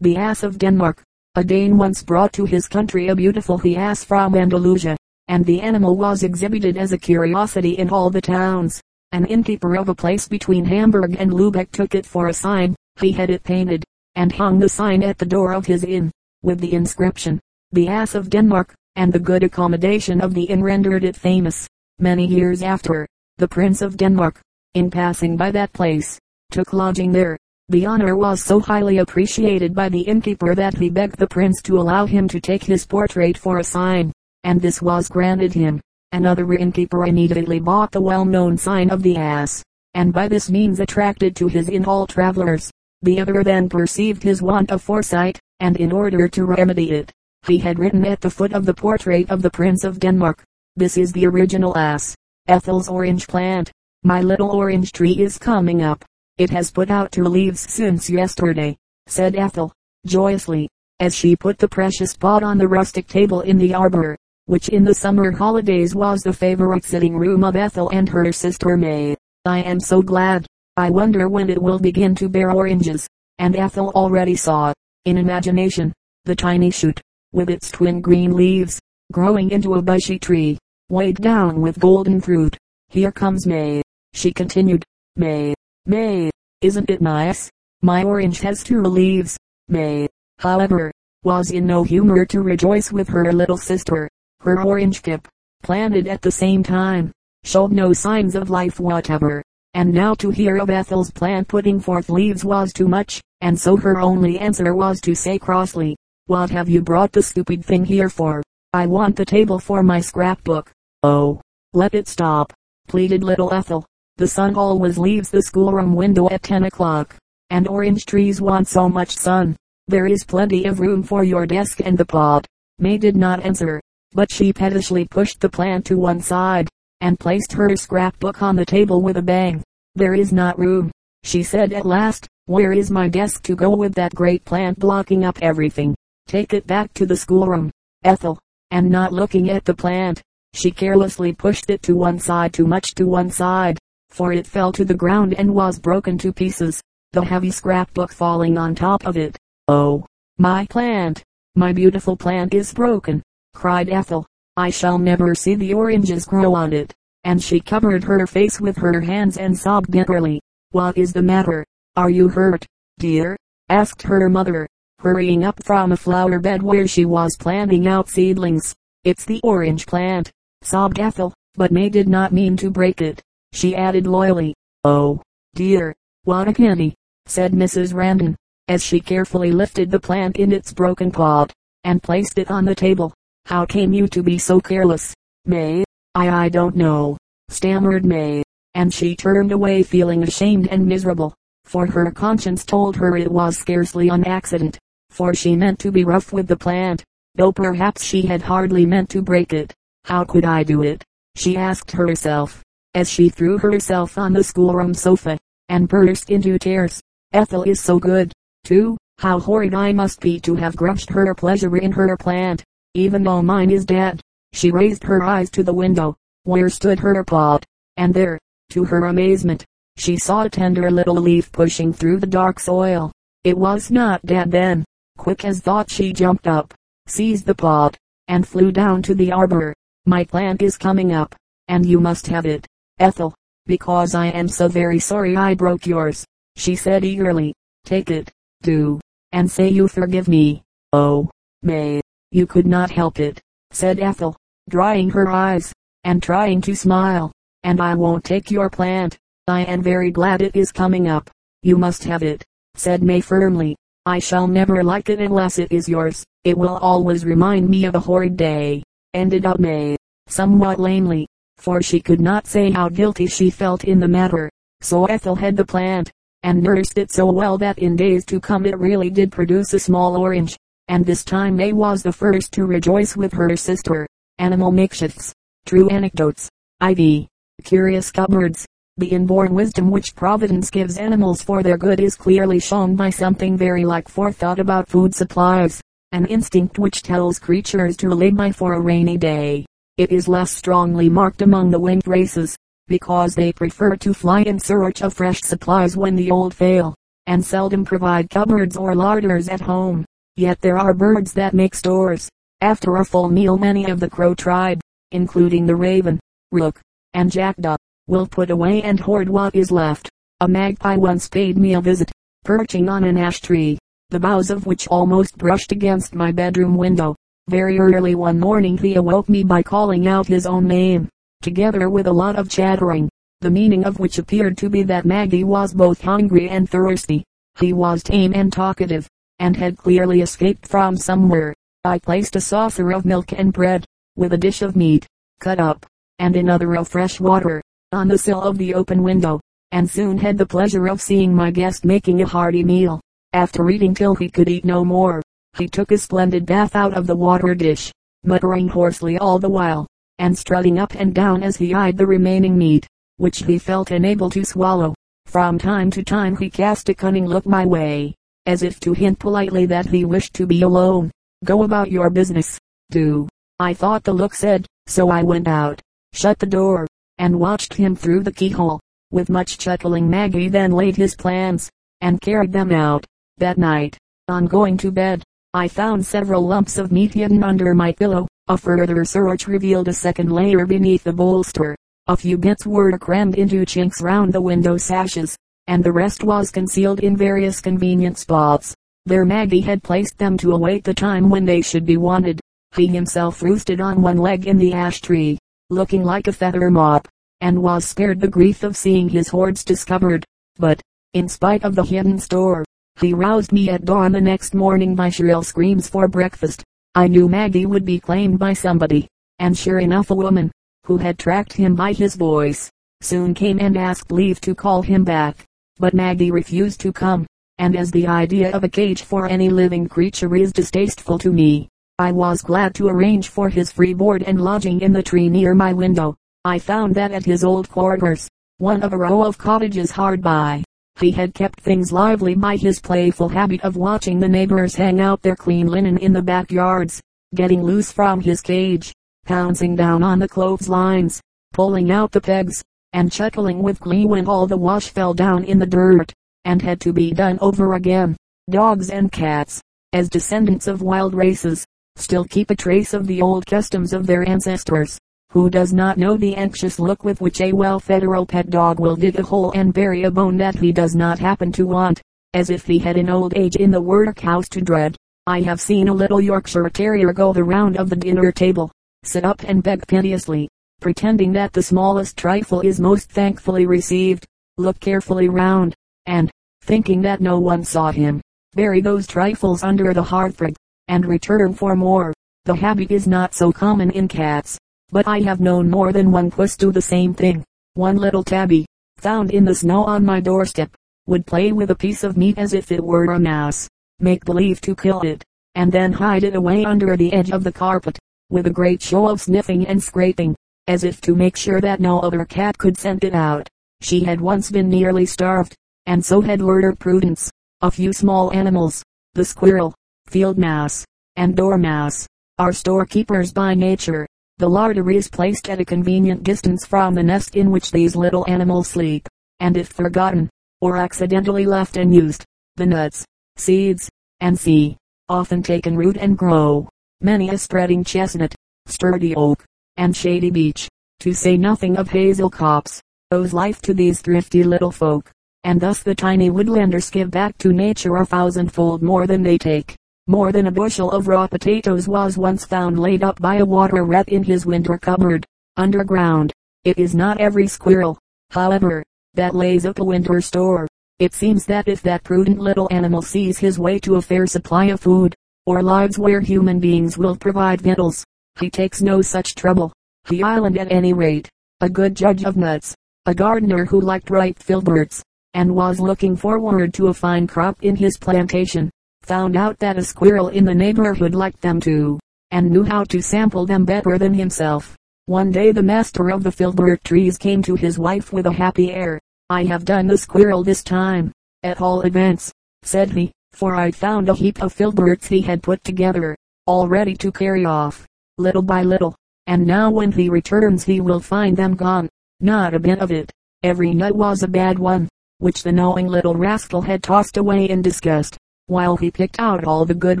The 0.00 0.16
ass 0.16 0.42
of 0.42 0.58
Denmark. 0.58 1.02
A 1.34 1.44
Dane 1.44 1.76
once 1.76 2.02
brought 2.02 2.32
to 2.32 2.44
his 2.44 2.66
country 2.66 3.08
a 3.08 3.16
beautiful 3.16 3.58
he 3.58 3.76
ass 3.76 4.02
from 4.02 4.34
Andalusia 4.34 4.96
and 5.28 5.44
the 5.44 5.60
animal 5.60 5.94
was 5.94 6.22
exhibited 6.22 6.76
as 6.76 6.92
a 6.92 6.98
curiosity 6.98 7.78
in 7.78 7.90
all 7.90 8.10
the 8.10 8.20
towns. 8.20 8.80
An 9.12 9.26
innkeeper 9.26 9.76
of 9.76 9.88
a 9.88 9.94
place 9.94 10.26
between 10.26 10.64
Hamburg 10.64 11.16
and 11.18 11.30
Lubeck 11.30 11.70
took 11.70 11.94
it 11.94 12.06
for 12.06 12.28
a 12.28 12.34
sign. 12.34 12.74
He 12.98 13.12
had 13.12 13.30
it 13.30 13.44
painted, 13.44 13.84
and 14.16 14.32
hung 14.32 14.58
the 14.58 14.68
sign 14.68 15.02
at 15.02 15.18
the 15.18 15.26
door 15.26 15.52
of 15.52 15.66
his 15.66 15.84
inn, 15.84 16.10
with 16.42 16.60
the 16.60 16.72
inscription, 16.72 17.40
The 17.72 17.88
Ass 17.88 18.14
of 18.14 18.30
Denmark, 18.30 18.74
and 18.96 19.12
the 19.12 19.18
good 19.18 19.42
accommodation 19.42 20.20
of 20.20 20.34
the 20.34 20.44
inn 20.44 20.62
rendered 20.62 21.04
it 21.04 21.16
famous. 21.16 21.68
Many 21.98 22.26
years 22.26 22.62
after, 22.62 23.06
the 23.36 23.48
Prince 23.48 23.82
of 23.82 23.96
Denmark, 23.96 24.40
in 24.74 24.90
passing 24.90 25.36
by 25.36 25.50
that 25.50 25.72
place, 25.72 26.18
took 26.50 26.72
lodging 26.72 27.12
there. 27.12 27.38
The 27.68 27.86
honor 27.86 28.16
was 28.16 28.42
so 28.42 28.60
highly 28.60 28.98
appreciated 28.98 29.74
by 29.74 29.88
the 29.88 30.00
innkeeper 30.00 30.54
that 30.54 30.78
he 30.78 30.90
begged 30.90 31.18
the 31.18 31.26
prince 31.26 31.60
to 31.62 31.78
allow 31.78 32.06
him 32.06 32.28
to 32.28 32.40
take 32.40 32.64
his 32.64 32.86
portrait 32.86 33.36
for 33.36 33.58
a 33.58 33.64
sign 33.64 34.12
and 34.44 34.60
this 34.60 34.80
was 34.80 35.08
granted 35.08 35.52
him. 35.52 35.80
Another 36.12 36.50
innkeeper 36.54 37.06
immediately 37.06 37.60
bought 37.60 37.92
the 37.92 38.00
well-known 38.00 38.56
sign 38.56 38.88
of 38.90 39.02
the 39.02 39.16
ass, 39.16 39.62
and 39.94 40.12
by 40.12 40.26
this 40.26 40.48
means 40.48 40.80
attracted 40.80 41.36
to 41.36 41.48
his 41.48 41.68
inn 41.68 41.84
all 41.84 42.06
travelers. 42.06 42.70
The 43.02 43.20
other 43.20 43.44
then 43.44 43.68
perceived 43.68 44.22
his 44.22 44.40
want 44.40 44.70
of 44.70 44.82
foresight, 44.82 45.38
and 45.60 45.76
in 45.76 45.92
order 45.92 46.28
to 46.28 46.44
remedy 46.46 46.92
it, 46.92 47.12
he 47.46 47.58
had 47.58 47.78
written 47.78 48.06
at 48.06 48.20
the 48.20 48.30
foot 48.30 48.52
of 48.52 48.64
the 48.64 48.74
portrait 48.74 49.30
of 49.30 49.42
the 49.42 49.50
Prince 49.50 49.84
of 49.84 50.00
Denmark, 50.00 50.42
This 50.76 50.96
is 50.96 51.12
the 51.12 51.26
original 51.26 51.76
ass. 51.76 52.16
Ethel's 52.46 52.88
orange 52.88 53.26
plant. 53.28 53.70
My 54.04 54.22
little 54.22 54.52
orange 54.52 54.92
tree 54.92 55.18
is 55.18 55.38
coming 55.38 55.82
up. 55.82 56.04
It 56.38 56.50
has 56.50 56.70
put 56.70 56.88
out 56.88 57.10
two 57.10 57.24
leaves 57.24 57.60
since 57.60 58.08
yesterday, 58.08 58.76
said 59.08 59.34
Ethel, 59.34 59.72
joyously, 60.06 60.68
as 61.00 61.16
she 61.16 61.34
put 61.34 61.58
the 61.58 61.66
precious 61.66 62.16
pot 62.16 62.44
on 62.44 62.58
the 62.58 62.68
rustic 62.68 63.08
table 63.08 63.40
in 63.40 63.58
the 63.58 63.74
arbor, 63.74 64.16
which 64.46 64.68
in 64.68 64.84
the 64.84 64.94
summer 64.94 65.32
holidays 65.32 65.96
was 65.96 66.22
the 66.22 66.32
favorite 66.32 66.84
sitting 66.84 67.16
room 67.16 67.42
of 67.42 67.56
Ethel 67.56 67.88
and 67.90 68.08
her 68.08 68.30
sister 68.30 68.76
May. 68.76 69.16
I 69.44 69.62
am 69.62 69.80
so 69.80 70.00
glad. 70.00 70.46
I 70.76 70.90
wonder 70.90 71.28
when 71.28 71.50
it 71.50 71.60
will 71.60 71.80
begin 71.80 72.14
to 72.16 72.28
bear 72.28 72.52
oranges. 72.52 73.08
And 73.40 73.56
Ethel 73.56 73.90
already 73.96 74.36
saw, 74.36 74.72
in 75.06 75.18
imagination, 75.18 75.92
the 76.24 76.36
tiny 76.36 76.70
shoot, 76.70 77.00
with 77.32 77.50
its 77.50 77.68
twin 77.70 78.00
green 78.00 78.32
leaves, 78.32 78.78
growing 79.12 79.50
into 79.50 79.74
a 79.74 79.82
bushy 79.82 80.20
tree, 80.20 80.56
weighed 80.88 81.16
down 81.16 81.60
with 81.60 81.80
golden 81.80 82.20
fruit. 82.20 82.56
Here 82.90 83.12
comes 83.12 83.46
May, 83.46 83.82
she 84.12 84.32
continued. 84.32 84.84
May, 85.16 85.54
May, 85.86 86.30
isn't 86.60 86.90
it 86.90 87.00
nice? 87.00 87.50
My 87.82 88.04
orange 88.04 88.40
has 88.40 88.62
two 88.62 88.82
leaves. 88.82 89.36
May, 89.68 90.08
however, 90.38 90.92
was 91.22 91.50
in 91.50 91.66
no 91.66 91.82
humor 91.82 92.24
to 92.26 92.40
rejoice 92.40 92.92
with 92.92 93.08
her 93.08 93.32
little 93.32 93.56
sister. 93.56 94.08
Her 94.40 94.62
orange 94.62 95.02
kip, 95.02 95.26
planted 95.62 96.06
at 96.06 96.22
the 96.22 96.30
same 96.30 96.62
time, 96.62 97.12
showed 97.44 97.72
no 97.72 97.92
signs 97.92 98.34
of 98.34 98.50
life 98.50 98.78
whatever. 98.78 99.42
And 99.74 99.92
now 99.92 100.14
to 100.14 100.30
hear 100.30 100.56
of 100.56 100.70
Ethel's 100.70 101.10
plant 101.10 101.48
putting 101.48 101.80
forth 101.80 102.08
leaves 102.08 102.44
was 102.44 102.72
too 102.72 102.88
much, 102.88 103.20
and 103.40 103.58
so 103.58 103.76
her 103.76 104.00
only 104.00 104.38
answer 104.38 104.74
was 104.74 105.00
to 105.02 105.14
say 105.14 105.38
crossly, 105.38 105.96
What 106.26 106.50
have 106.50 106.68
you 106.68 106.82
brought 106.82 107.12
the 107.12 107.22
stupid 107.22 107.64
thing 107.64 107.84
here 107.84 108.08
for? 108.08 108.42
I 108.72 108.86
want 108.86 109.16
the 109.16 109.24
table 109.24 109.58
for 109.58 109.82
my 109.82 110.00
scrapbook. 110.00 110.70
Oh, 111.02 111.40
let 111.72 111.94
it 111.94 112.08
stop, 112.08 112.52
pleaded 112.86 113.22
little 113.22 113.52
Ethel. 113.52 113.84
The 114.18 114.26
sun 114.26 114.56
always 114.56 114.98
leaves 114.98 115.30
the 115.30 115.42
schoolroom 115.42 115.94
window 115.94 116.28
at 116.28 116.42
10 116.42 116.64
o'clock, 116.64 117.14
and 117.50 117.68
orange 117.68 118.04
trees 118.04 118.40
want 118.40 118.66
so 118.66 118.88
much 118.88 119.16
sun. 119.16 119.54
There 119.86 120.06
is 120.06 120.24
plenty 120.24 120.64
of 120.64 120.80
room 120.80 121.04
for 121.04 121.22
your 121.22 121.46
desk 121.46 121.80
and 121.84 121.96
the 121.96 122.04
pot. 122.04 122.44
May 122.80 122.98
did 122.98 123.14
not 123.14 123.44
answer, 123.46 123.80
but 124.14 124.32
she 124.32 124.52
pettishly 124.52 125.04
pushed 125.04 125.40
the 125.40 125.48
plant 125.48 125.86
to 125.86 125.98
one 125.98 126.20
side, 126.20 126.68
and 127.00 127.20
placed 127.20 127.52
her 127.52 127.76
scrapbook 127.76 128.42
on 128.42 128.56
the 128.56 128.66
table 128.66 129.02
with 129.02 129.18
a 129.18 129.22
bang. 129.22 129.62
There 129.94 130.14
is 130.14 130.32
not 130.32 130.58
room, 130.58 130.90
she 131.22 131.44
said 131.44 131.72
at 131.72 131.86
last. 131.86 132.26
Where 132.46 132.72
is 132.72 132.90
my 132.90 133.08
desk 133.08 133.44
to 133.44 133.54
go 133.54 133.70
with 133.70 133.94
that 133.94 134.16
great 134.16 134.44
plant 134.44 134.80
blocking 134.80 135.24
up 135.24 135.38
everything? 135.40 135.94
Take 136.26 136.52
it 136.52 136.66
back 136.66 136.92
to 136.94 137.06
the 137.06 137.16
schoolroom, 137.16 137.70
Ethel. 138.02 138.40
And 138.72 138.90
not 138.90 139.12
looking 139.12 139.48
at 139.48 139.64
the 139.64 139.74
plant, 139.74 140.20
she 140.54 140.72
carelessly 140.72 141.32
pushed 141.32 141.70
it 141.70 141.82
to 141.82 141.94
one 141.94 142.18
side 142.18 142.52
too 142.52 142.66
much 142.66 142.96
to 142.96 143.06
one 143.06 143.30
side, 143.30 143.78
for 144.18 144.32
it 144.32 144.48
fell 144.48 144.72
to 144.72 144.84
the 144.84 145.00
ground 145.02 145.32
and 145.34 145.54
was 145.54 145.78
broken 145.78 146.18
to 146.18 146.32
pieces, 146.32 146.82
the 147.12 147.24
heavy 147.24 147.52
scrapbook 147.52 148.10
falling 148.10 148.58
on 148.58 148.74
top 148.74 149.06
of 149.06 149.16
it. 149.16 149.38
Oh, 149.68 150.04
my 150.38 150.66
plant, 150.66 151.22
my 151.54 151.72
beautiful 151.72 152.16
plant 152.16 152.52
is 152.52 152.74
broken, 152.74 153.22
cried 153.54 153.88
Ethel. 153.88 154.26
I 154.56 154.70
shall 154.70 154.98
never 154.98 155.36
see 155.36 155.54
the 155.54 155.72
oranges 155.72 156.24
grow 156.24 156.52
on 156.52 156.72
it. 156.72 156.92
And 157.22 157.40
she 157.40 157.60
covered 157.60 158.02
her 158.02 158.26
face 158.26 158.60
with 158.60 158.76
her 158.78 159.00
hands 159.00 159.36
and 159.36 159.56
sobbed 159.56 159.92
bitterly. 159.92 160.40
What 160.72 160.98
is 160.98 161.12
the 161.12 161.22
matter? 161.22 161.64
Are 161.94 162.10
you 162.10 162.28
hurt, 162.28 162.66
dear? 162.98 163.36
asked 163.68 164.02
her 164.02 164.28
mother, 164.28 164.66
hurrying 164.98 165.44
up 165.44 165.62
from 165.62 165.92
a 165.92 165.96
flower 165.96 166.40
bed 166.40 166.60
where 166.60 166.88
she 166.88 167.04
was 167.04 167.36
planting 167.38 167.86
out 167.86 168.08
seedlings. 168.08 168.74
It's 169.04 169.24
the 169.24 169.40
orange 169.44 169.86
plant, 169.86 170.32
sobbed 170.62 170.98
Ethel, 170.98 171.32
but 171.54 171.70
May 171.70 171.88
did 171.88 172.08
not 172.08 172.32
mean 172.32 172.56
to 172.56 172.68
break 172.68 173.00
it. 173.00 173.22
She 173.52 173.74
added 173.74 174.06
loyally, 174.06 174.54
Oh, 174.84 175.22
dear, 175.54 175.94
what 176.24 176.48
a 176.48 176.52
pity, 176.52 176.94
said 177.26 177.52
Mrs. 177.52 177.94
Randon, 177.94 178.36
as 178.68 178.84
she 178.84 179.00
carefully 179.00 179.50
lifted 179.50 179.90
the 179.90 179.98
plant 180.00 180.36
in 180.36 180.52
its 180.52 180.72
broken 180.72 181.10
pot, 181.10 181.52
and 181.84 182.02
placed 182.02 182.38
it 182.38 182.50
on 182.50 182.64
the 182.64 182.74
table. 182.74 183.12
How 183.46 183.64
came 183.64 183.92
you 183.92 184.06
to 184.08 184.22
be 184.22 184.38
so 184.38 184.60
careless, 184.60 185.14
May? 185.46 185.84
I 186.14 186.28
I 186.28 186.48
don't 186.48 186.76
know, 186.76 187.16
stammered 187.48 188.04
May, 188.04 188.42
and 188.74 188.92
she 188.92 189.16
turned 189.16 189.52
away 189.52 189.82
feeling 189.82 190.22
ashamed 190.22 190.68
and 190.68 190.86
miserable, 190.86 191.34
for 191.64 191.86
her 191.86 192.10
conscience 192.10 192.64
told 192.64 192.96
her 192.96 193.16
it 193.16 193.32
was 193.32 193.56
scarcely 193.56 194.08
an 194.08 194.24
accident, 194.24 194.78
for 195.10 195.32
she 195.32 195.56
meant 195.56 195.78
to 195.80 195.90
be 195.90 196.04
rough 196.04 196.32
with 196.32 196.46
the 196.46 196.56
plant, 196.56 197.02
though 197.34 197.52
perhaps 197.52 198.04
she 198.04 198.22
had 198.22 198.42
hardly 198.42 198.84
meant 198.84 199.08
to 199.10 199.22
break 199.22 199.52
it. 199.52 199.74
How 200.04 200.24
could 200.24 200.44
I 200.44 200.62
do 200.62 200.82
it? 200.82 201.04
She 201.34 201.56
asked 201.56 201.92
herself 201.92 202.62
as 202.98 203.08
she 203.08 203.28
threw 203.28 203.56
herself 203.58 204.18
on 204.18 204.32
the 204.32 204.42
schoolroom 204.42 204.92
sofa, 204.92 205.38
and 205.68 205.88
burst 205.88 206.30
into 206.30 206.58
tears. 206.58 207.00
Ethel 207.32 207.62
is 207.62 207.80
so 207.80 207.96
good, 207.96 208.32
too. 208.64 208.96
How 209.18 209.38
horrid 209.38 209.72
I 209.72 209.92
must 209.92 210.20
be 210.20 210.40
to 210.40 210.56
have 210.56 210.74
grudged 210.74 211.08
her 211.10 211.32
pleasure 211.32 211.76
in 211.76 211.92
her 211.92 212.16
plant, 212.16 212.64
even 212.94 213.22
though 213.22 213.40
mine 213.40 213.70
is 213.70 213.84
dead. 213.84 214.20
She 214.52 214.72
raised 214.72 215.04
her 215.04 215.22
eyes 215.22 215.48
to 215.50 215.62
the 215.62 215.72
window, 215.72 216.16
where 216.42 216.68
stood 216.68 216.98
her 216.98 217.22
pot, 217.22 217.64
and 217.96 218.12
there, 218.12 218.36
to 218.70 218.82
her 218.82 219.04
amazement, 219.04 219.64
she 219.96 220.16
saw 220.16 220.42
a 220.42 220.50
tender 220.50 220.90
little 220.90 221.14
leaf 221.14 221.52
pushing 221.52 221.92
through 221.92 222.18
the 222.18 222.26
dark 222.26 222.58
soil. 222.58 223.12
It 223.44 223.56
was 223.56 223.92
not 223.92 224.26
dead 224.26 224.50
then. 224.50 224.84
Quick 225.16 225.44
as 225.44 225.60
thought 225.60 225.88
she 225.88 226.12
jumped 226.12 226.48
up, 226.48 226.74
seized 227.06 227.46
the 227.46 227.54
pot, 227.54 227.96
and 228.26 228.46
flew 228.46 228.72
down 228.72 229.02
to 229.02 229.14
the 229.14 229.30
arbor. 229.30 229.72
My 230.04 230.24
plant 230.24 230.62
is 230.62 230.76
coming 230.76 231.12
up, 231.12 231.36
and 231.68 231.86
you 231.86 232.00
must 232.00 232.26
have 232.26 232.44
it. 232.44 232.66
Ethel, 233.00 233.32
because 233.66 234.16
I 234.16 234.26
am 234.26 234.48
so 234.48 234.66
very 234.66 234.98
sorry 234.98 235.36
I 235.36 235.54
broke 235.54 235.86
yours, 235.86 236.24
she 236.56 236.74
said 236.74 237.04
eagerly. 237.04 237.54
Take 237.84 238.10
it, 238.10 238.32
do, 238.62 239.00
and 239.30 239.48
say 239.48 239.68
you 239.68 239.86
forgive 239.86 240.26
me. 240.26 240.62
Oh, 240.92 241.30
May, 241.62 242.00
you 242.32 242.46
could 242.46 242.66
not 242.66 242.90
help 242.90 243.20
it, 243.20 243.40
said 243.70 244.00
Ethel, 244.00 244.36
drying 244.68 245.10
her 245.10 245.28
eyes, 245.28 245.72
and 246.02 246.20
trying 246.20 246.60
to 246.62 246.74
smile. 246.74 247.30
And 247.62 247.80
I 247.80 247.94
won't 247.94 248.24
take 248.24 248.50
your 248.50 248.68
plant. 248.68 249.16
I 249.46 249.62
am 249.62 249.80
very 249.80 250.10
glad 250.10 250.42
it 250.42 250.56
is 250.56 250.72
coming 250.72 251.06
up. 251.08 251.30
You 251.62 251.78
must 251.78 252.02
have 252.04 252.24
it, 252.24 252.44
said 252.74 253.02
May 253.02 253.20
firmly. 253.20 253.76
I 254.06 254.18
shall 254.18 254.48
never 254.48 254.82
like 254.82 255.08
it 255.08 255.20
unless 255.20 255.58
it 255.58 255.70
is 255.70 255.88
yours. 255.88 256.24
It 256.42 256.58
will 256.58 256.78
always 256.78 257.24
remind 257.24 257.68
me 257.68 257.84
of 257.84 257.94
a 257.94 258.00
horrid 258.00 258.36
day. 258.36 258.82
Ended 259.14 259.46
up 259.46 259.60
May, 259.60 259.96
somewhat 260.26 260.80
lamely 260.80 261.28
for 261.60 261.82
she 261.82 262.00
could 262.00 262.20
not 262.20 262.46
say 262.46 262.70
how 262.70 262.88
guilty 262.88 263.26
she 263.26 263.50
felt 263.50 263.84
in 263.84 264.00
the 264.00 264.08
matter. 264.08 264.50
So 264.80 265.06
Ethel 265.06 265.34
had 265.34 265.56
the 265.56 265.64
plant, 265.64 266.10
and 266.42 266.62
nursed 266.62 266.98
it 266.98 267.10
so 267.10 267.30
well 267.30 267.58
that 267.58 267.78
in 267.78 267.96
days 267.96 268.24
to 268.26 268.40
come 268.40 268.64
it 268.64 268.78
really 268.78 269.10
did 269.10 269.32
produce 269.32 269.74
a 269.74 269.78
small 269.78 270.16
orange. 270.16 270.56
And 270.88 271.04
this 271.04 271.24
time 271.24 271.56
May 271.56 271.72
was 271.72 272.02
the 272.02 272.12
first 272.12 272.52
to 272.52 272.64
rejoice 272.64 273.16
with 273.16 273.32
her 273.32 273.56
sister. 273.56 274.06
Animal 274.38 274.72
makeshifts, 274.72 275.32
true 275.66 275.88
anecdotes, 275.90 276.48
ivy, 276.80 277.28
curious 277.64 278.10
cupboards. 278.10 278.66
The 278.96 279.08
inborn 279.08 279.54
wisdom 279.54 279.90
which 279.90 280.14
Providence 280.16 280.70
gives 280.70 280.96
animals 280.96 281.42
for 281.42 281.62
their 281.62 281.76
good 281.76 282.00
is 282.00 282.16
clearly 282.16 282.58
shown 282.58 282.96
by 282.96 283.10
something 283.10 283.56
very 283.56 283.84
like 283.84 284.08
forethought 284.08 284.58
about 284.58 284.88
food 284.88 285.14
supplies, 285.14 285.80
an 286.12 286.24
instinct 286.26 286.78
which 286.78 287.02
tells 287.02 287.38
creatures 287.38 287.96
to 287.98 288.08
lay 288.08 288.30
by 288.30 288.50
for 288.50 288.74
a 288.74 288.80
rainy 288.80 289.16
day. 289.16 289.66
It 289.98 290.12
is 290.12 290.28
less 290.28 290.52
strongly 290.52 291.08
marked 291.08 291.42
among 291.42 291.70
the 291.70 291.80
winged 291.80 292.06
races, 292.06 292.56
because 292.86 293.34
they 293.34 293.52
prefer 293.52 293.96
to 293.96 294.14
fly 294.14 294.42
in 294.42 294.60
search 294.60 295.02
of 295.02 295.12
fresh 295.12 295.40
supplies 295.40 295.96
when 295.96 296.14
the 296.14 296.30
old 296.30 296.54
fail, 296.54 296.94
and 297.26 297.44
seldom 297.44 297.84
provide 297.84 298.30
cupboards 298.30 298.76
or 298.76 298.94
larders 298.94 299.48
at 299.48 299.60
home. 299.60 300.04
Yet 300.36 300.60
there 300.60 300.78
are 300.78 300.94
birds 300.94 301.32
that 301.32 301.52
make 301.52 301.74
stores. 301.74 302.28
After 302.60 302.94
a 302.94 303.04
full 303.04 303.28
meal 303.28 303.58
many 303.58 303.90
of 303.90 303.98
the 303.98 304.08
crow 304.08 304.36
tribe, 304.36 304.80
including 305.10 305.66
the 305.66 305.74
raven, 305.74 306.20
rook, 306.52 306.80
and 307.14 307.28
jackdaw, 307.28 307.76
will 308.06 308.28
put 308.28 308.50
away 308.50 308.80
and 308.82 309.00
hoard 309.00 309.28
what 309.28 309.56
is 309.56 309.72
left. 309.72 310.08
A 310.40 310.46
magpie 310.46 310.96
once 310.96 311.28
paid 311.28 311.58
me 311.58 311.74
a 311.74 311.80
visit, 311.80 312.12
perching 312.44 312.88
on 312.88 313.02
an 313.02 313.18
ash 313.18 313.40
tree, 313.40 313.76
the 314.10 314.20
boughs 314.20 314.50
of 314.50 314.64
which 314.64 314.86
almost 314.86 315.36
brushed 315.36 315.72
against 315.72 316.14
my 316.14 316.30
bedroom 316.30 316.76
window. 316.76 317.16
Very 317.48 317.78
early 317.78 318.14
one 318.14 318.38
morning 318.38 318.76
he 318.76 318.96
awoke 318.96 319.26
me 319.30 319.42
by 319.42 319.62
calling 319.62 320.06
out 320.06 320.26
his 320.26 320.44
own 320.44 320.68
name, 320.68 321.08
together 321.40 321.88
with 321.88 322.06
a 322.06 322.12
lot 322.12 322.36
of 322.36 322.50
chattering, 322.50 323.08
the 323.40 323.50
meaning 323.50 323.86
of 323.86 323.98
which 323.98 324.18
appeared 324.18 324.58
to 324.58 324.68
be 324.68 324.82
that 324.82 325.06
Maggie 325.06 325.44
was 325.44 325.72
both 325.72 326.02
hungry 326.02 326.50
and 326.50 326.68
thirsty. 326.68 327.24
He 327.58 327.72
was 327.72 328.02
tame 328.02 328.34
and 328.34 328.52
talkative, 328.52 329.08
and 329.38 329.56
had 329.56 329.78
clearly 329.78 330.20
escaped 330.20 330.66
from 330.66 330.98
somewhere. 330.98 331.54
I 331.84 331.98
placed 331.98 332.36
a 332.36 332.40
saucer 332.42 332.92
of 332.92 333.06
milk 333.06 333.32
and 333.32 333.50
bread, 333.50 333.86
with 334.14 334.34
a 334.34 334.38
dish 334.38 334.60
of 334.60 334.76
meat, 334.76 335.06
cut 335.40 335.58
up, 335.58 335.86
and 336.18 336.36
another 336.36 336.76
of 336.76 336.88
fresh 336.88 337.18
water, 337.18 337.62
on 337.92 338.08
the 338.08 338.18
sill 338.18 338.42
of 338.42 338.58
the 338.58 338.74
open 338.74 339.02
window, 339.02 339.40
and 339.72 339.88
soon 339.88 340.18
had 340.18 340.36
the 340.36 340.44
pleasure 340.44 340.86
of 340.86 341.00
seeing 341.00 341.34
my 341.34 341.50
guest 341.50 341.86
making 341.86 342.20
a 342.20 342.26
hearty 342.26 342.62
meal. 342.62 343.00
After 343.32 343.70
eating 343.70 343.94
till 343.94 344.14
he 344.16 344.28
could 344.28 344.50
eat 344.50 344.66
no 344.66 344.84
more, 344.84 345.22
he 345.58 345.68
took 345.68 345.90
a 345.90 345.98
splendid 345.98 346.46
bath 346.46 346.76
out 346.76 346.94
of 346.94 347.06
the 347.06 347.16
water 347.16 347.54
dish, 347.54 347.92
muttering 348.24 348.68
hoarsely 348.68 349.18
all 349.18 349.38
the 349.38 349.48
while. 349.48 349.86
and 350.20 350.36
strutting 350.36 350.80
up 350.80 350.94
and 350.96 351.14
down 351.14 351.44
as 351.44 351.56
he 351.56 351.72
eyed 351.72 351.96
the 351.96 352.06
remaining 352.06 352.58
meat, 352.58 352.84
which 353.18 353.44
he 353.44 353.56
felt 353.56 353.92
unable 353.92 354.28
to 354.28 354.44
swallow. 354.44 354.92
From 355.26 355.58
time 355.58 355.92
to 355.92 356.02
time 356.02 356.36
he 356.36 356.50
cast 356.50 356.88
a 356.88 356.94
cunning 356.94 357.26
look 357.26 357.46
my 357.46 357.64
way, 357.64 358.14
as 358.46 358.64
if 358.64 358.80
to 358.80 358.92
hint 358.92 359.18
politely 359.20 359.66
that 359.66 359.86
he 359.86 360.04
wished 360.04 360.34
to 360.34 360.46
be 360.46 360.62
alone. 360.62 361.10
Go 361.44 361.62
about 361.62 361.92
your 361.92 362.10
business. 362.10 362.58
Do. 362.90 363.28
I 363.60 363.74
thought 363.74 364.02
the 364.02 364.12
look 364.12 364.34
said, 364.34 364.66
so 364.86 365.10
I 365.10 365.22
went 365.22 365.46
out, 365.46 365.80
shut 366.14 366.38
the 366.38 366.46
door, 366.46 366.86
and 367.18 367.38
watched 367.38 367.74
him 367.74 367.94
through 367.94 368.22
the 368.22 368.32
keyhole. 368.32 368.80
With 369.10 369.30
much 369.30 369.58
chuckling 369.58 370.08
Maggie 370.10 370.48
then 370.48 370.72
laid 370.72 370.96
his 370.96 371.14
plans, 371.14 371.70
and 372.00 372.20
carried 372.20 372.52
them 372.52 372.72
out. 372.72 373.04
That 373.36 373.58
night, 373.58 373.96
on 374.28 374.46
going 374.46 374.76
to 374.78 374.90
bed, 374.90 375.22
I 375.54 375.66
found 375.66 376.04
several 376.04 376.46
lumps 376.46 376.76
of 376.76 376.92
meat 376.92 377.14
hidden 377.14 377.42
under 377.42 377.74
my 377.74 377.92
pillow. 377.92 378.28
A 378.48 378.58
further 378.58 379.02
search 379.06 379.46
revealed 379.46 379.88
a 379.88 379.94
second 379.94 380.30
layer 380.30 380.66
beneath 380.66 381.04
the 381.04 381.12
bolster. 381.12 381.74
A 382.06 382.18
few 382.18 382.36
bits 382.36 382.66
were 382.66 382.98
crammed 382.98 383.36
into 383.36 383.64
chinks 383.64 384.02
round 384.02 384.34
the 384.34 384.42
window 384.42 384.76
sashes, 384.76 385.38
and 385.66 385.82
the 385.82 385.92
rest 385.92 386.22
was 386.22 386.50
concealed 386.50 387.00
in 387.00 387.16
various 387.16 387.62
convenient 387.62 388.18
spots. 388.18 388.74
There 389.06 389.24
Maggie 389.24 389.62
had 389.62 389.82
placed 389.82 390.18
them 390.18 390.36
to 390.36 390.52
await 390.52 390.84
the 390.84 390.92
time 390.92 391.30
when 391.30 391.46
they 391.46 391.62
should 391.62 391.86
be 391.86 391.96
wanted. 391.96 392.40
He 392.76 392.86
himself 392.86 393.40
roosted 393.42 393.80
on 393.80 394.02
one 394.02 394.18
leg 394.18 394.46
in 394.46 394.58
the 394.58 394.74
ash 394.74 395.00
tree, 395.00 395.38
looking 395.70 396.04
like 396.04 396.28
a 396.28 396.32
feather 396.32 396.70
mop, 396.70 397.08
and 397.40 397.62
was 397.62 397.86
spared 397.86 398.20
the 398.20 398.28
grief 398.28 398.64
of 398.64 398.76
seeing 398.76 399.08
his 399.08 399.28
hoards 399.28 399.64
discovered. 399.64 400.26
But, 400.58 400.82
in 401.14 401.26
spite 401.26 401.64
of 401.64 401.74
the 401.74 401.84
hidden 401.84 402.18
store, 402.18 402.66
he 403.00 403.14
roused 403.14 403.52
me 403.52 403.70
at 403.70 403.84
dawn 403.84 404.12
the 404.12 404.20
next 404.20 404.54
morning 404.54 404.94
by 404.94 405.08
shrill 405.08 405.42
screams 405.42 405.88
for 405.88 406.08
breakfast. 406.08 406.64
I 406.94 407.08
knew 407.08 407.28
Maggie 407.28 407.66
would 407.66 407.84
be 407.84 408.00
claimed 408.00 408.38
by 408.38 408.52
somebody, 408.52 409.08
and 409.38 409.56
sure 409.56 409.78
enough 409.78 410.10
a 410.10 410.14
woman, 410.14 410.50
who 410.86 410.96
had 410.96 411.18
tracked 411.18 411.52
him 411.52 411.74
by 411.74 411.92
his 411.92 412.16
voice, 412.16 412.70
soon 413.00 413.34
came 413.34 413.58
and 413.60 413.76
asked 413.76 414.10
leave 414.10 414.40
to 414.42 414.54
call 414.54 414.82
him 414.82 415.04
back 415.04 415.44
but 415.78 415.94
Maggie 415.94 416.30
refused 416.30 416.80
to 416.80 416.92
come, 416.92 417.26
and 417.58 417.76
as 417.76 417.90
the 417.90 418.06
idea 418.06 418.50
of 418.50 418.64
a 418.64 418.68
cage 418.68 419.02
for 419.02 419.28
any 419.28 419.48
living 419.48 419.88
creature 419.88 420.34
is 420.34 420.52
distasteful 420.52 421.18
to 421.18 421.32
me, 421.32 421.68
I 421.98 422.12
was 422.12 422.42
glad 422.42 422.74
to 422.76 422.88
arrange 422.88 423.28
for 423.28 423.48
his 423.48 423.70
free 423.72 423.94
board 423.94 424.24
and 424.24 424.40
lodging 424.40 424.80
in 424.80 424.92
the 424.92 425.02
tree 425.02 425.28
near 425.28 425.54
my 425.54 425.72
window. 425.72 426.16
I 426.44 426.58
found 426.58 426.94
that 426.96 427.12
at 427.12 427.24
his 427.24 427.44
old 427.44 427.68
quarters, 427.68 428.28
one 428.58 428.82
of 428.82 428.92
a 428.92 428.98
row 428.98 429.22
of 429.22 429.38
cottages 429.38 429.92
hard 429.92 430.20
by, 430.20 430.64
he 431.00 431.10
had 431.10 431.34
kept 431.34 431.60
things 431.60 431.92
lively 431.92 432.34
by 432.34 432.56
his 432.56 432.80
playful 432.80 433.28
habit 433.28 433.62
of 433.62 433.76
watching 433.76 434.18
the 434.18 434.28
neighbors 434.28 434.74
hang 434.74 435.00
out 435.00 435.22
their 435.22 435.36
clean 435.36 435.66
linen 435.66 435.98
in 435.98 436.12
the 436.12 436.22
backyards, 436.22 437.00
getting 437.34 437.62
loose 437.62 437.92
from 437.92 438.20
his 438.20 438.40
cage, 438.40 438.92
pouncing 439.26 439.76
down 439.76 440.02
on 440.02 440.18
the 440.18 440.28
clotheslines, 440.28 441.20
pulling 441.52 441.90
out 441.90 442.10
the 442.12 442.20
pegs, 442.20 442.62
and 442.92 443.12
chuckling 443.12 443.62
with 443.62 443.80
glee 443.80 444.06
when 444.06 444.26
all 444.26 444.46
the 444.46 444.56
wash 444.56 444.88
fell 444.88 445.14
down 445.14 445.44
in 445.44 445.58
the 445.58 445.66
dirt, 445.66 446.12
and 446.44 446.62
had 446.62 446.80
to 446.80 446.92
be 446.92 447.12
done 447.12 447.38
over 447.40 447.74
again. 447.74 448.16
Dogs 448.50 448.90
and 448.90 449.12
cats, 449.12 449.60
as 449.92 450.08
descendants 450.08 450.66
of 450.66 450.82
wild 450.82 451.14
races, 451.14 451.66
still 451.96 452.24
keep 452.24 452.50
a 452.50 452.56
trace 452.56 452.94
of 452.94 453.06
the 453.06 453.20
old 453.20 453.44
customs 453.44 453.92
of 453.92 454.06
their 454.06 454.26
ancestors. 454.28 454.98
Who 455.32 455.50
does 455.50 455.74
not 455.74 455.98
know 455.98 456.16
the 456.16 456.36
anxious 456.36 456.80
look 456.80 457.04
with 457.04 457.20
which 457.20 457.42
a 457.42 457.52
well-fed 457.52 458.02
pet 458.28 458.48
dog 458.48 458.80
will 458.80 458.96
dig 458.96 459.18
a 459.18 459.22
hole 459.22 459.52
and 459.54 459.74
bury 459.74 460.04
a 460.04 460.10
bone 460.10 460.38
that 460.38 460.54
he 460.54 460.72
does 460.72 460.94
not 460.94 461.18
happen 461.18 461.52
to 461.52 461.66
want, 461.66 462.00
as 462.32 462.48
if 462.48 462.66
he 462.66 462.78
had 462.78 462.96
an 462.96 463.10
old 463.10 463.36
age 463.36 463.56
in 463.56 463.70
the 463.70 463.80
workhouse 463.80 464.48
to 464.48 464.62
dread. 464.62 464.96
I 465.26 465.42
have 465.42 465.60
seen 465.60 465.88
a 465.88 465.92
little 465.92 466.18
Yorkshire 466.22 466.70
Terrier 466.70 467.12
go 467.12 467.34
the 467.34 467.44
round 467.44 467.76
of 467.76 467.90
the 467.90 467.96
dinner 467.96 468.32
table, 468.32 468.72
sit 469.04 469.22
up 469.22 469.42
and 469.42 469.62
beg 469.62 469.86
piteously, 469.86 470.48
pretending 470.80 471.32
that 471.32 471.52
the 471.52 471.62
smallest 471.62 472.16
trifle 472.16 472.62
is 472.62 472.80
most 472.80 473.10
thankfully 473.10 473.66
received, 473.66 474.24
look 474.56 474.80
carefully 474.80 475.28
round, 475.28 475.74
and, 476.06 476.30
thinking 476.62 477.02
that 477.02 477.20
no 477.20 477.38
one 477.38 477.64
saw 477.64 477.92
him, 477.92 478.22
bury 478.54 478.80
those 478.80 479.06
trifles 479.06 479.62
under 479.62 479.92
the 479.92 480.02
hearthrug, 480.02 480.54
and 480.88 481.04
return 481.04 481.52
for 481.52 481.76
more. 481.76 482.14
The 482.46 482.56
habit 482.56 482.90
is 482.90 483.06
not 483.06 483.34
so 483.34 483.52
common 483.52 483.90
in 483.90 484.08
cats, 484.08 484.58
but 484.90 485.06
I 485.06 485.20
have 485.20 485.40
known 485.40 485.70
more 485.70 485.92
than 485.92 486.12
one 486.12 486.30
puss 486.30 486.56
do 486.56 486.72
the 486.72 486.80
same 486.80 487.14
thing. 487.14 487.44
One 487.74 487.96
little 487.96 488.24
tabby, 488.24 488.66
found 488.96 489.30
in 489.30 489.44
the 489.44 489.54
snow 489.54 489.84
on 489.84 490.04
my 490.04 490.20
doorstep, 490.20 490.74
would 491.06 491.26
play 491.26 491.52
with 491.52 491.70
a 491.70 491.76
piece 491.76 492.04
of 492.04 492.16
meat 492.16 492.38
as 492.38 492.52
if 492.52 492.72
it 492.72 492.82
were 492.82 493.04
a 493.12 493.18
mouse, 493.18 493.68
make 494.00 494.24
believe 494.24 494.60
to 494.62 494.74
kill 494.74 495.02
it, 495.02 495.24
and 495.54 495.70
then 495.70 495.92
hide 495.92 496.24
it 496.24 496.34
away 496.34 496.64
under 496.64 496.96
the 496.96 497.12
edge 497.12 497.30
of 497.30 497.44
the 497.44 497.52
carpet, 497.52 497.98
with 498.30 498.46
a 498.46 498.50
great 498.50 498.82
show 498.82 499.08
of 499.08 499.20
sniffing 499.20 499.66
and 499.66 499.82
scraping 499.82 500.36
as 500.68 500.84
if 500.84 501.00
to 501.00 501.16
make 501.16 501.34
sure 501.34 501.62
that 501.62 501.80
no 501.80 501.98
other 502.00 502.26
cat 502.26 502.56
could 502.58 502.76
scent 502.76 503.02
it 503.02 503.14
out. 503.14 503.48
She 503.80 504.04
had 504.04 504.20
once 504.20 504.50
been 504.50 504.68
nearly 504.68 505.06
starved, 505.06 505.56
and 505.86 506.04
so 506.04 506.20
had 506.20 506.42
Werter 506.42 506.74
Prudence. 506.74 507.30
A 507.62 507.70
few 507.70 507.92
small 507.92 508.30
animals, 508.32 508.84
the 509.14 509.24
squirrel, 509.24 509.74
field 510.06 510.38
mouse, 510.38 510.84
and 511.16 511.34
dormouse, 511.34 512.06
are 512.38 512.52
storekeepers 512.52 513.32
by 513.32 513.54
nature. 513.54 514.06
The 514.38 514.48
larder 514.48 514.88
is 514.92 515.08
placed 515.08 515.50
at 515.50 515.58
a 515.58 515.64
convenient 515.64 516.22
distance 516.22 516.64
from 516.64 516.94
the 516.94 517.02
nest 517.02 517.34
in 517.34 517.50
which 517.50 517.72
these 517.72 517.96
little 517.96 518.24
animals 518.28 518.68
sleep, 518.68 519.08
and 519.40 519.56
if 519.56 519.66
forgotten, 519.66 520.30
or 520.60 520.76
accidentally 520.76 521.44
left 521.44 521.76
unused, 521.76 522.24
the 522.54 522.64
nuts, 522.64 523.04
seeds, 523.36 523.90
and 524.20 524.38
seed, 524.38 524.76
often 525.08 525.42
taken 525.42 525.76
root 525.76 525.96
and 525.96 526.16
grow. 526.16 526.68
Many 527.00 527.30
a 527.30 527.38
spreading 527.38 527.82
chestnut, 527.82 528.32
sturdy 528.66 529.16
oak, 529.16 529.44
and 529.76 529.96
shady 529.96 530.30
beech, 530.30 530.68
to 531.00 531.12
say 531.12 531.36
nothing 531.36 531.76
of 531.76 531.88
hazel 531.90 532.30
copse, 532.30 532.80
owes 533.10 533.32
life 533.32 533.60
to 533.62 533.74
these 533.74 534.00
thrifty 534.00 534.44
little 534.44 534.70
folk, 534.70 535.10
and 535.42 535.60
thus 535.60 535.82
the 535.82 535.96
tiny 535.96 536.30
woodlanders 536.30 536.92
give 536.92 537.10
back 537.10 537.36
to 537.38 537.52
nature 537.52 537.96
a 537.96 538.06
thousandfold 538.06 538.84
more 538.84 539.08
than 539.08 539.24
they 539.24 539.36
take. 539.36 539.74
More 540.10 540.32
than 540.32 540.46
a 540.46 540.50
bushel 540.50 540.90
of 540.90 541.06
raw 541.06 541.26
potatoes 541.26 541.86
was 541.86 542.16
once 542.16 542.46
found 542.46 542.78
laid 542.78 543.04
up 543.04 543.20
by 543.20 543.36
a 543.36 543.44
water 543.44 543.84
rat 543.84 544.08
in 544.08 544.22
his 544.22 544.46
winter 544.46 544.78
cupboard, 544.78 545.26
underground. 545.58 546.32
It 546.64 546.78
is 546.78 546.94
not 546.94 547.20
every 547.20 547.46
squirrel, 547.46 547.98
however, 548.30 548.82
that 549.12 549.34
lays 549.34 549.66
up 549.66 549.80
a 549.80 549.84
winter 549.84 550.22
store. 550.22 550.66
It 550.98 551.12
seems 551.12 551.44
that 551.44 551.68
if 551.68 551.82
that 551.82 552.04
prudent 552.04 552.38
little 552.38 552.68
animal 552.70 553.02
sees 553.02 553.36
his 553.36 553.58
way 553.58 553.78
to 553.80 553.96
a 553.96 554.02
fair 554.02 554.26
supply 554.26 554.64
of 554.66 554.80
food, 554.80 555.14
or 555.44 555.62
lives 555.62 555.98
where 555.98 556.22
human 556.22 556.58
beings 556.58 556.96
will 556.96 557.14
provide 557.14 557.60
victuals, 557.60 558.02
he 558.40 558.48
takes 558.48 558.80
no 558.80 559.02
such 559.02 559.34
trouble. 559.34 559.74
The 560.08 560.22
island 560.22 560.56
at 560.56 560.72
any 560.72 560.94
rate, 560.94 561.28
a 561.60 561.68
good 561.68 561.94
judge 561.94 562.24
of 562.24 562.34
nuts, 562.34 562.74
a 563.04 563.14
gardener 563.14 563.66
who 563.66 563.78
liked 563.78 564.08
ripe 564.08 564.38
filberts, 564.38 565.02
and 565.34 565.54
was 565.54 565.80
looking 565.80 566.16
forward 566.16 566.72
to 566.74 566.86
a 566.86 566.94
fine 566.94 567.26
crop 567.26 567.62
in 567.62 567.76
his 567.76 567.98
plantation, 567.98 568.70
found 569.08 569.36
out 569.36 569.58
that 569.58 569.78
a 569.78 569.82
squirrel 569.82 570.28
in 570.28 570.44
the 570.44 570.54
neighborhood 570.54 571.14
liked 571.14 571.40
them 571.40 571.58
too, 571.58 571.98
and 572.30 572.50
knew 572.50 572.62
how 572.62 572.84
to 572.84 573.00
sample 573.00 573.46
them 573.46 573.64
better 573.64 573.96
than 573.96 574.12
himself. 574.12 574.76
One 575.06 575.30
day 575.30 575.50
the 575.50 575.62
master 575.62 576.10
of 576.10 576.22
the 576.22 576.30
filbert 576.30 576.84
trees 576.84 577.16
came 577.16 577.40
to 577.44 577.54
his 577.54 577.78
wife 577.78 578.12
with 578.12 578.26
a 578.26 578.32
happy 578.32 578.70
air. 578.70 579.00
I 579.30 579.44
have 579.44 579.64
done 579.64 579.86
the 579.86 579.96
squirrel 579.96 580.44
this 580.44 580.62
time, 580.62 581.10
at 581.42 581.62
all 581.62 581.80
events, 581.80 582.30
said 582.62 582.90
he, 582.90 583.10
for 583.32 583.54
I 583.54 583.70
found 583.70 584.10
a 584.10 584.14
heap 584.14 584.42
of 584.42 584.52
filberts 584.52 585.06
he 585.06 585.22
had 585.22 585.42
put 585.42 585.64
together, 585.64 586.14
all 586.46 586.68
ready 586.68 586.94
to 586.96 587.10
carry 587.10 587.46
off 587.46 587.86
little 588.18 588.42
by 588.42 588.62
little, 588.62 588.94
and 589.26 589.46
now 589.46 589.70
when 589.70 589.90
he 589.90 590.10
returns 590.10 590.64
he 590.64 590.82
will 590.82 591.00
find 591.00 591.34
them 591.34 591.54
gone. 591.54 591.88
Not 592.20 592.52
a 592.52 592.58
bit 592.58 592.80
of 592.80 592.90
it. 592.90 593.10
Every 593.42 593.72
nut 593.72 593.94
was 593.94 594.22
a 594.22 594.28
bad 594.28 594.58
one, 594.58 594.86
which 595.18 595.42
the 595.44 595.52
knowing 595.52 595.86
little 595.86 596.14
rascal 596.14 596.60
had 596.60 596.82
tossed 596.82 597.16
away 597.16 597.48
in 597.48 597.62
disgust, 597.62 598.18
while 598.48 598.76
he 598.76 598.90
picked 598.90 599.20
out 599.20 599.44
all 599.44 599.64
the 599.64 599.74
good 599.74 600.00